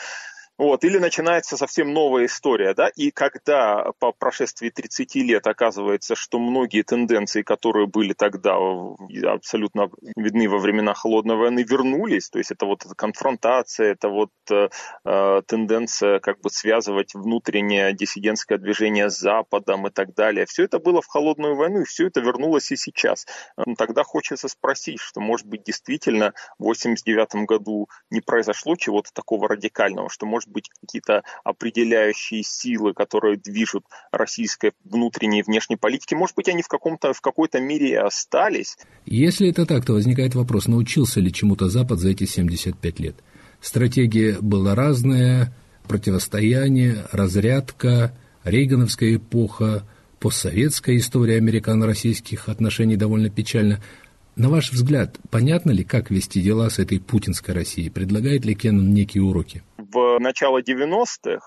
Вот, 0.58 0.86
или 0.86 0.98
начинается 0.98 1.58
совсем 1.58 1.91
новая 1.91 2.28
история, 2.28 2.74
да, 2.74 2.88
и 2.96 3.12
когда 3.12 3.91
по 4.00 4.13
прошествии 4.13 4.70
30 4.70 5.15
лет 5.15 5.48
оказывается, 5.48 6.15
что 6.15 6.39
многие 6.39 6.82
тенденции, 6.84 7.41
которые 7.41 7.88
были 7.88 8.13
тогда 8.13 8.56
абсолютно 9.26 9.89
видны 10.15 10.48
во 10.48 10.60
времена 10.60 10.94
Холодной 10.94 11.36
войны, 11.36 11.65
вернулись, 11.68 12.30
то 12.30 12.38
есть 12.38 12.52
это 12.52 12.65
вот 12.65 12.86
эта 12.86 12.96
конфронтация, 12.96 13.91
это 13.91 14.08
вот 14.08 14.30
э, 14.50 14.70
э 15.04 15.41
тенденция 15.46 16.20
как 16.20 16.39
бы 16.39 16.50
связывать 16.50 17.13
внутреннее 17.13 17.94
диссидентское 17.94 18.58
движение 18.58 19.10
с 19.10 19.20
Западом 19.20 19.88
и 19.88 19.91
так 19.91 20.13
далее, 20.13 20.46
все 20.46 20.63
это 20.63 20.80
было 20.80 21.02
в 21.02 21.08
Холодную 21.08 21.56
войну, 21.56 21.82
и 21.82 21.86
все 21.86 22.08
это 22.08 22.22
вернулось 22.22 22.72
и 22.72 22.78
сейчас. 22.78 23.26
Тогда 23.78 24.04
хочется 24.04 24.48
спросить, 24.48 25.02
что, 25.02 25.20
может 25.20 25.48
быть, 25.48 25.63
действительно 25.63 26.34
в 26.58 26.63
89 26.63 27.46
году 27.46 27.89
не 28.10 28.22
произошло 28.22 28.76
чего-то 28.78 29.10
такого 29.13 29.50
радикального, 29.50 30.10
что, 30.10 30.26
может 30.26 30.44
быть, 30.51 30.69
какие-то 30.81 31.23
определяющие 31.43 32.43
силы, 32.43 32.93
которые 32.93 33.38
движут 33.38 33.86
российской 34.12 34.71
внутренней 34.84 35.39
и 35.39 35.43
внешней 35.43 35.75
политики, 35.75 36.13
может 36.13 36.36
быть, 36.36 36.49
они 36.49 36.62
в, 36.62 36.67
каком-то, 36.67 37.13
в 37.13 37.21
какой-то 37.21 37.60
мере 37.60 37.89
и 37.89 37.95
остались. 37.95 38.77
Если 39.05 39.49
это 39.49 39.65
так, 39.65 39.86
то 39.86 39.93
возникает 39.93 40.36
вопрос, 40.36 40.67
научился 40.67 41.19
ли 41.19 41.31
чему-то 41.31 41.69
Запад 41.69 41.99
за 41.99 42.10
эти 42.10 42.25
75 42.25 42.99
лет? 42.99 43.15
Стратегия 43.62 44.38
была 44.41 44.75
разная, 44.75 45.53
противостояние, 45.88 47.05
разрядка, 47.12 48.15
рейгановская 48.43 49.15
эпоха, 49.15 49.86
постсоветская 50.19 50.97
история 50.97 51.38
американо-российских 51.38 52.49
отношений 52.49 52.95
довольно 52.95 53.29
печальна. 53.29 53.81
На 54.36 54.49
ваш 54.49 54.71
взгляд, 54.71 55.17
понятно 55.29 55.71
ли, 55.71 55.84
как 55.84 56.12
вести 56.12 56.41
дела 56.41 56.69
с 56.69 56.79
этой 56.79 56.99
путинской 56.99 57.53
Россией? 57.53 57.89
Предлагает 57.89 58.45
ли 58.45 58.53
Кеннон 58.53 58.93
некие 58.93 59.23
уроки? 59.23 59.63
В 59.95 60.19
начало 60.19 60.62
90-х 60.62 61.39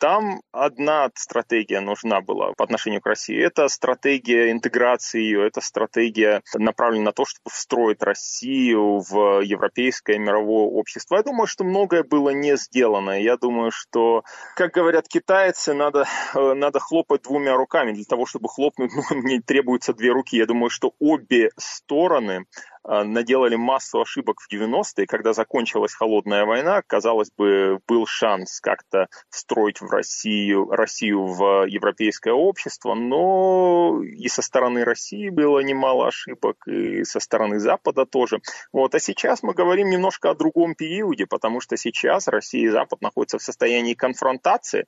там 0.00 0.40
одна 0.50 1.08
стратегия 1.14 1.78
нужна 1.78 2.20
была 2.20 2.52
по 2.56 2.64
отношению 2.64 3.00
к 3.00 3.06
России. 3.06 3.40
Это 3.40 3.68
стратегия 3.68 4.50
интеграции 4.50 5.20
ее, 5.20 5.46
это 5.46 5.60
стратегия 5.60 6.42
направлена 6.54 7.04
на 7.04 7.12
то, 7.12 7.24
чтобы 7.24 7.50
встроить 7.52 8.02
Россию 8.02 8.98
в 8.98 9.40
европейское 9.42 10.18
мировое 10.18 10.64
общество. 10.64 11.18
Я 11.18 11.22
думаю, 11.22 11.46
что 11.46 11.62
многое 11.62 12.02
было 12.02 12.30
не 12.30 12.56
сделано. 12.56 13.22
Я 13.22 13.36
думаю, 13.36 13.70
что, 13.70 14.24
как 14.56 14.72
говорят 14.72 15.06
китайцы, 15.06 15.72
надо, 15.72 16.04
э, 16.34 16.54
надо 16.54 16.80
хлопать 16.80 17.22
двумя 17.22 17.54
руками. 17.54 17.92
Для 17.92 18.04
того, 18.04 18.26
чтобы 18.26 18.48
хлопнуть, 18.48 18.90
ну, 19.10 19.16
мне 19.18 19.40
требуется 19.40 19.94
две 19.94 20.10
руки. 20.10 20.36
Я 20.36 20.46
думаю, 20.46 20.68
что 20.68 20.94
обе 20.98 21.50
стороны 21.56 22.46
наделали 22.86 23.56
массу 23.56 24.00
ошибок 24.00 24.40
в 24.40 24.52
90-е, 24.52 25.06
когда 25.06 25.32
закончилась 25.32 25.94
холодная 25.94 26.44
война, 26.44 26.82
казалось 26.86 27.30
бы, 27.36 27.78
был 27.88 28.06
шанс 28.06 28.60
как-то 28.60 29.08
встроить 29.30 29.80
в 29.80 29.86
Россию, 29.86 30.68
Россию 30.70 31.26
в 31.26 31.66
европейское 31.66 32.34
общество, 32.34 32.94
но 32.94 34.02
и 34.02 34.28
со 34.28 34.42
стороны 34.42 34.84
России 34.84 35.30
было 35.30 35.60
немало 35.60 36.08
ошибок, 36.08 36.56
и 36.66 37.04
со 37.04 37.20
стороны 37.20 37.58
Запада 37.58 38.04
тоже. 38.04 38.40
Вот. 38.72 38.94
А 38.94 39.00
сейчас 39.00 39.42
мы 39.42 39.54
говорим 39.54 39.88
немножко 39.88 40.30
о 40.30 40.34
другом 40.34 40.74
периоде, 40.74 41.26
потому 41.26 41.60
что 41.60 41.76
сейчас 41.76 42.28
Россия 42.28 42.66
и 42.66 42.70
Запад 42.70 43.00
находятся 43.00 43.38
в 43.38 43.42
состоянии 43.42 43.94
конфронтации, 43.94 44.86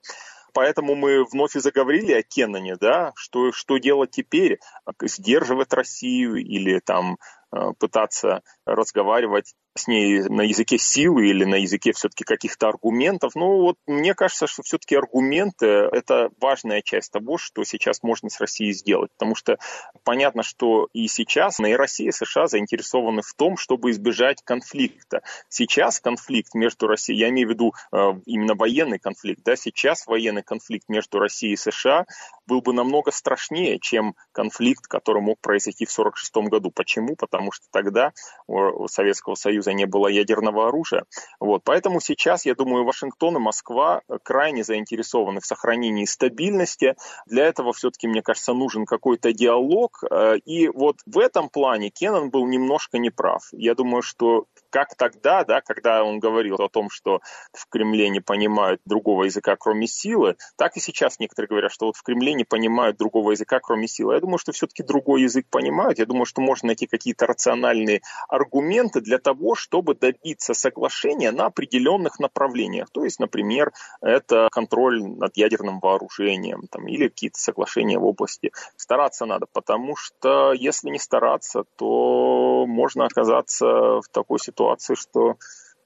поэтому 0.53 0.95
мы 0.95 1.25
вновь 1.25 1.57
и 1.57 1.61
заговорили 1.61 2.13
о 2.13 2.23
Кенноне, 2.23 2.77
да, 2.77 3.13
что, 3.17 3.53
что 3.53 3.79
делать 3.79 4.11
теперь, 4.11 4.59
сдерживать 5.03 5.73
Россию 5.73 6.37
или 6.37 6.79
там 6.79 7.17
Э, 7.17 7.36
пытаться 7.79 8.43
разговаривать 8.65 9.55
с 9.77 9.87
ней 9.87 10.23
на 10.23 10.43
языке 10.43 10.79
силы 10.79 11.29
или 11.29 11.45
на 11.45 11.57
языке 11.57 11.93
все-таки 11.93 12.25
каких-то 12.25 12.69
аргументов. 12.69 13.35
Ну 13.35 13.63
вот 13.63 13.77
мне 13.87 14.15
кажется, 14.15 14.47
что 14.47 14.63
все-таки 14.63 14.97
аргументы– 14.97 15.67
это 15.93 16.31
важная 16.41 16.83
часть 16.83 17.13
того, 17.13 17.39
что 17.39 17.65
сейчас 17.65 18.03
можно 18.03 18.31
с 18.31 18.41
Россией 18.41 18.73
сделать. 18.73 19.11
Потому 19.13 19.35
что 19.35 19.59
понятно, 20.05 20.43
что 20.43 20.89
и 20.93 21.09
сейчас 21.09 21.61
и 21.61 21.75
Россия, 21.75 22.09
и 22.09 22.13
США 22.13 22.47
заинтересованы 22.47 23.23
в 23.23 23.35
том, 23.35 23.57
чтобы 23.57 23.91
избежать 23.91 24.43
конфликта. 24.43 25.23
Сейчас 25.49 26.01
конфликт 26.01 26.55
между 26.55 26.87
Россией, 26.87 27.19
я 27.19 27.29
имею 27.31 27.49
в 27.49 27.51
виду 27.51 27.73
э, 27.93 28.13
именно 28.27 28.55
военный 28.55 28.99
конфликт, 28.99 29.43
да, 29.45 29.57
сейчас 29.57 30.07
военный 30.07 30.43
конфликт 30.43 30.89
между 30.89 31.19
Россией 31.19 31.55
и 31.55 31.57
США 31.57 32.07
был 32.47 32.61
бы 32.61 32.73
намного 32.73 33.11
страшнее, 33.11 33.79
чем 33.81 34.15
конфликт, 34.33 34.87
который 34.87 35.23
мог 35.23 35.41
произойти 35.41 35.85
в 35.85 35.93
1946 35.93 36.51
году. 36.51 36.71
Почему? 36.71 37.17
Потому 37.17 37.53
что 37.53 37.67
тогда 37.71 38.13
у 38.47 38.87
Советского 38.89 39.35
Союза 39.35 39.66
не 39.73 39.87
было 39.87 40.09
ядерного 40.09 40.69
оружия. 40.69 41.05
Вот. 41.41 41.63
Поэтому 41.65 42.01
сейчас, 42.01 42.47
я 42.47 42.55
думаю, 42.55 42.85
Вашингтон 42.85 43.37
и 43.37 43.41
Москва 43.41 44.03
крайне 44.23 44.65
заинтересованы 44.65 45.41
в 45.41 45.47
сохранении 45.47 46.05
стабильности. 46.05 46.97
Для 47.27 47.45
этого 47.45 47.73
все-таки, 47.73 48.09
мне 48.09 48.23
кажется, 48.23 48.53
нужен 48.53 48.87
какой-то 48.87 49.33
диалог. 49.33 50.03
Э, 50.11 50.37
и 50.45 50.69
вот 50.69 50.97
в 51.07 51.19
этом 51.19 51.49
плане 51.49 51.91
Кеннон 51.91 52.31
был 52.31 52.47
немножко 52.47 52.99
неправ. 52.99 53.43
Я 53.53 53.75
думаю, 53.75 54.03
что 54.03 54.47
как 54.71 54.95
тогда, 54.97 55.45
да, 55.45 55.61
когда 55.61 56.05
он 56.05 56.19
говорил 56.19 56.57
о 56.57 56.69
том, 56.69 56.91
что 56.91 57.21
в 57.53 57.69
Кремле 57.69 58.09
не 58.09 58.21
понимают 58.21 58.81
другого 58.85 59.25
языка, 59.25 59.57
кроме 59.57 59.87
силы, 59.87 60.37
так 60.57 60.77
и 60.77 60.81
сейчас 60.81 61.19
некоторые 61.19 61.49
говорят, 61.49 61.73
что 61.73 61.87
вот 61.87 61.97
в 61.97 62.03
Кремле 62.03 62.35
не 62.35 62.45
понимают 62.45 62.97
другого 62.97 63.33
языка, 63.33 63.61
кроме 63.61 63.89
силы. 63.89 64.15
Я 64.15 64.21
думаю, 64.21 64.39
что 64.39 64.53
все-таки 64.53 64.83
другой 64.83 65.23
язык 65.23 65.47
понимают. 65.51 65.99
Я 65.99 66.07
думаю, 66.07 66.27
что 66.27 66.41
можно 66.41 66.69
найти 66.69 66.87
какие-то 66.87 67.27
рациональные 67.27 68.03
аргументы 68.29 69.01
для 69.01 69.19
того, 69.19 69.55
чтобы 69.55 69.95
добиться 69.95 70.55
соглашения 70.55 71.31
на 71.31 71.47
определенных 71.47 72.19
направлениях. 72.19 72.89
То 72.91 73.05
есть, 73.05 73.21
например, 73.21 73.73
это 74.01 74.49
контроль 74.51 75.03
над 75.03 75.37
ядерным 75.37 75.81
вооружением 75.81 76.67
там, 76.71 76.87
или 76.89 77.09
какие-то 77.09 77.39
соглашения 77.39 77.99
в 77.99 78.05
области. 78.05 78.53
Стараться 78.77 79.27
надо, 79.27 79.47
потому 79.53 79.97
что 79.97 80.53
если 80.53 80.91
не 80.91 80.99
стараться, 80.99 81.65
то 81.77 82.67
можно 82.67 83.07
оказаться 83.07 83.67
в 83.67 84.09
такой 84.11 84.39
ситуации, 84.39 84.56
ситуации, 84.57 84.95
что 84.95 85.37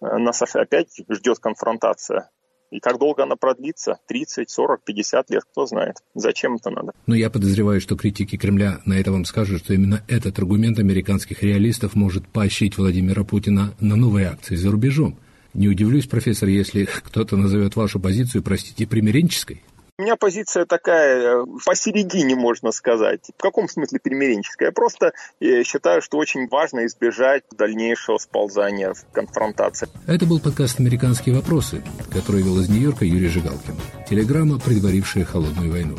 э, 0.01 0.17
нас 0.19 0.43
опять 0.43 1.03
ждет 1.09 1.39
конфронтация. 1.39 2.31
И 2.71 2.79
как 2.79 3.01
долго 3.01 3.25
она 3.25 3.35
продлится? 3.35 3.99
30, 4.07 4.49
40, 4.49 4.85
50 4.85 5.31
лет, 5.31 5.43
кто 5.51 5.67
знает. 5.67 5.97
Зачем 6.15 6.55
это 6.55 6.71
надо? 6.71 6.93
Но 7.07 7.17
я 7.17 7.29
подозреваю, 7.29 7.81
что 7.81 7.97
критики 7.97 8.37
Кремля 8.37 8.81
на 8.85 8.95
это 8.95 9.11
вам 9.11 9.25
скажут, 9.25 9.65
что 9.65 9.75
именно 9.75 10.05
этот 10.07 10.39
аргумент 10.39 10.79
американских 10.79 11.43
реалистов 11.43 11.97
может 11.97 12.29
поощрить 12.29 12.79
Владимира 12.79 13.25
Путина 13.25 13.75
на 13.81 13.97
новые 13.97 14.29
акции 14.29 14.55
за 14.55 14.71
рубежом. 14.71 15.19
Не 15.53 15.67
удивлюсь, 15.67 16.07
профессор, 16.07 16.49
если 16.49 16.85
кто-то 17.05 17.37
назовет 17.37 17.75
вашу 17.75 17.99
позицию, 17.99 18.45
простите, 18.45 18.87
примиренческой. 18.87 19.65
У 20.01 20.03
меня 20.03 20.17
позиция 20.17 20.65
такая, 20.65 21.43
э, 21.43 21.47
посередине, 21.67 22.35
можно 22.35 22.73
сказать. 22.73 23.21
В 23.37 23.43
каком 23.43 23.69
смысле 23.69 24.01
примиренческая? 24.03 24.69
Я 24.69 24.73
просто 24.73 25.13
э, 25.41 25.63
считаю, 25.63 26.01
что 26.01 26.17
очень 26.17 26.49
важно 26.49 26.87
избежать 26.87 27.43
дальнейшего 27.55 28.17
сползания 28.17 28.95
в 28.95 29.05
конфронтации. 29.13 29.89
Это 30.07 30.25
был 30.25 30.41
подкаст 30.41 30.81
«Американские 30.81 31.35
вопросы», 31.35 31.85
который 32.11 32.41
вел 32.41 32.59
из 32.61 32.71
Нью-Йорка 32.71 33.05
Юрий 33.05 33.29
Жигалкин. 33.29 33.75
Телеграмма, 34.09 34.59
предварившая 34.59 35.27
холодную 35.27 35.71
войну. 35.71 35.99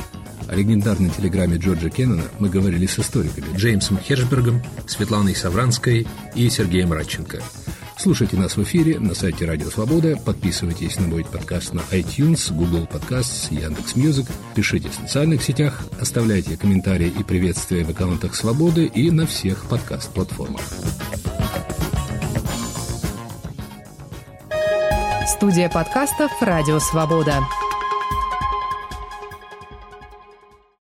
О 0.50 0.56
легендарной 0.56 1.12
телеграмме 1.12 1.58
Джорджа 1.58 1.92
Кеннана 1.92 2.24
мы 2.40 2.50
говорили 2.50 2.88
с 2.88 2.98
историками 2.98 3.56
Джеймсом 3.56 4.00
Хершбергом, 4.00 4.64
Светланой 4.88 5.36
Савранской 5.36 6.08
и 6.34 6.50
Сергеем 6.50 6.92
Радченко– 6.92 7.40
Слушайте 8.02 8.36
нас 8.36 8.58
в 8.58 8.64
эфире 8.64 9.00
на 9.00 9.14
сайте 9.14 9.46
Радио 9.46 9.70
Свобода, 9.70 10.18
подписывайтесь 10.26 11.00
на 11.00 11.06
мой 11.06 11.24
подкаст 11.24 11.72
на 11.72 11.82
iTunes, 11.92 12.52
Google 12.52 12.90
Podcasts, 12.92 13.54
Яндекс.Music, 13.54 14.26
пишите 14.56 14.90
в 14.90 14.96
социальных 14.96 15.44
сетях, 15.44 15.84
оставляйте 16.02 16.58
комментарии 16.58 17.14
и 17.16 17.22
приветствия 17.24 17.84
в 17.84 17.92
аккаунтах 17.92 18.34
Свободы 18.34 18.88
и 18.88 19.12
на 19.12 19.28
всех 19.28 19.66
подкаст-платформах. 19.70 20.64
Студия 25.28 25.70
подкастов 25.70 26.32
«Радио 26.42 26.80
Свобода». 26.80 27.44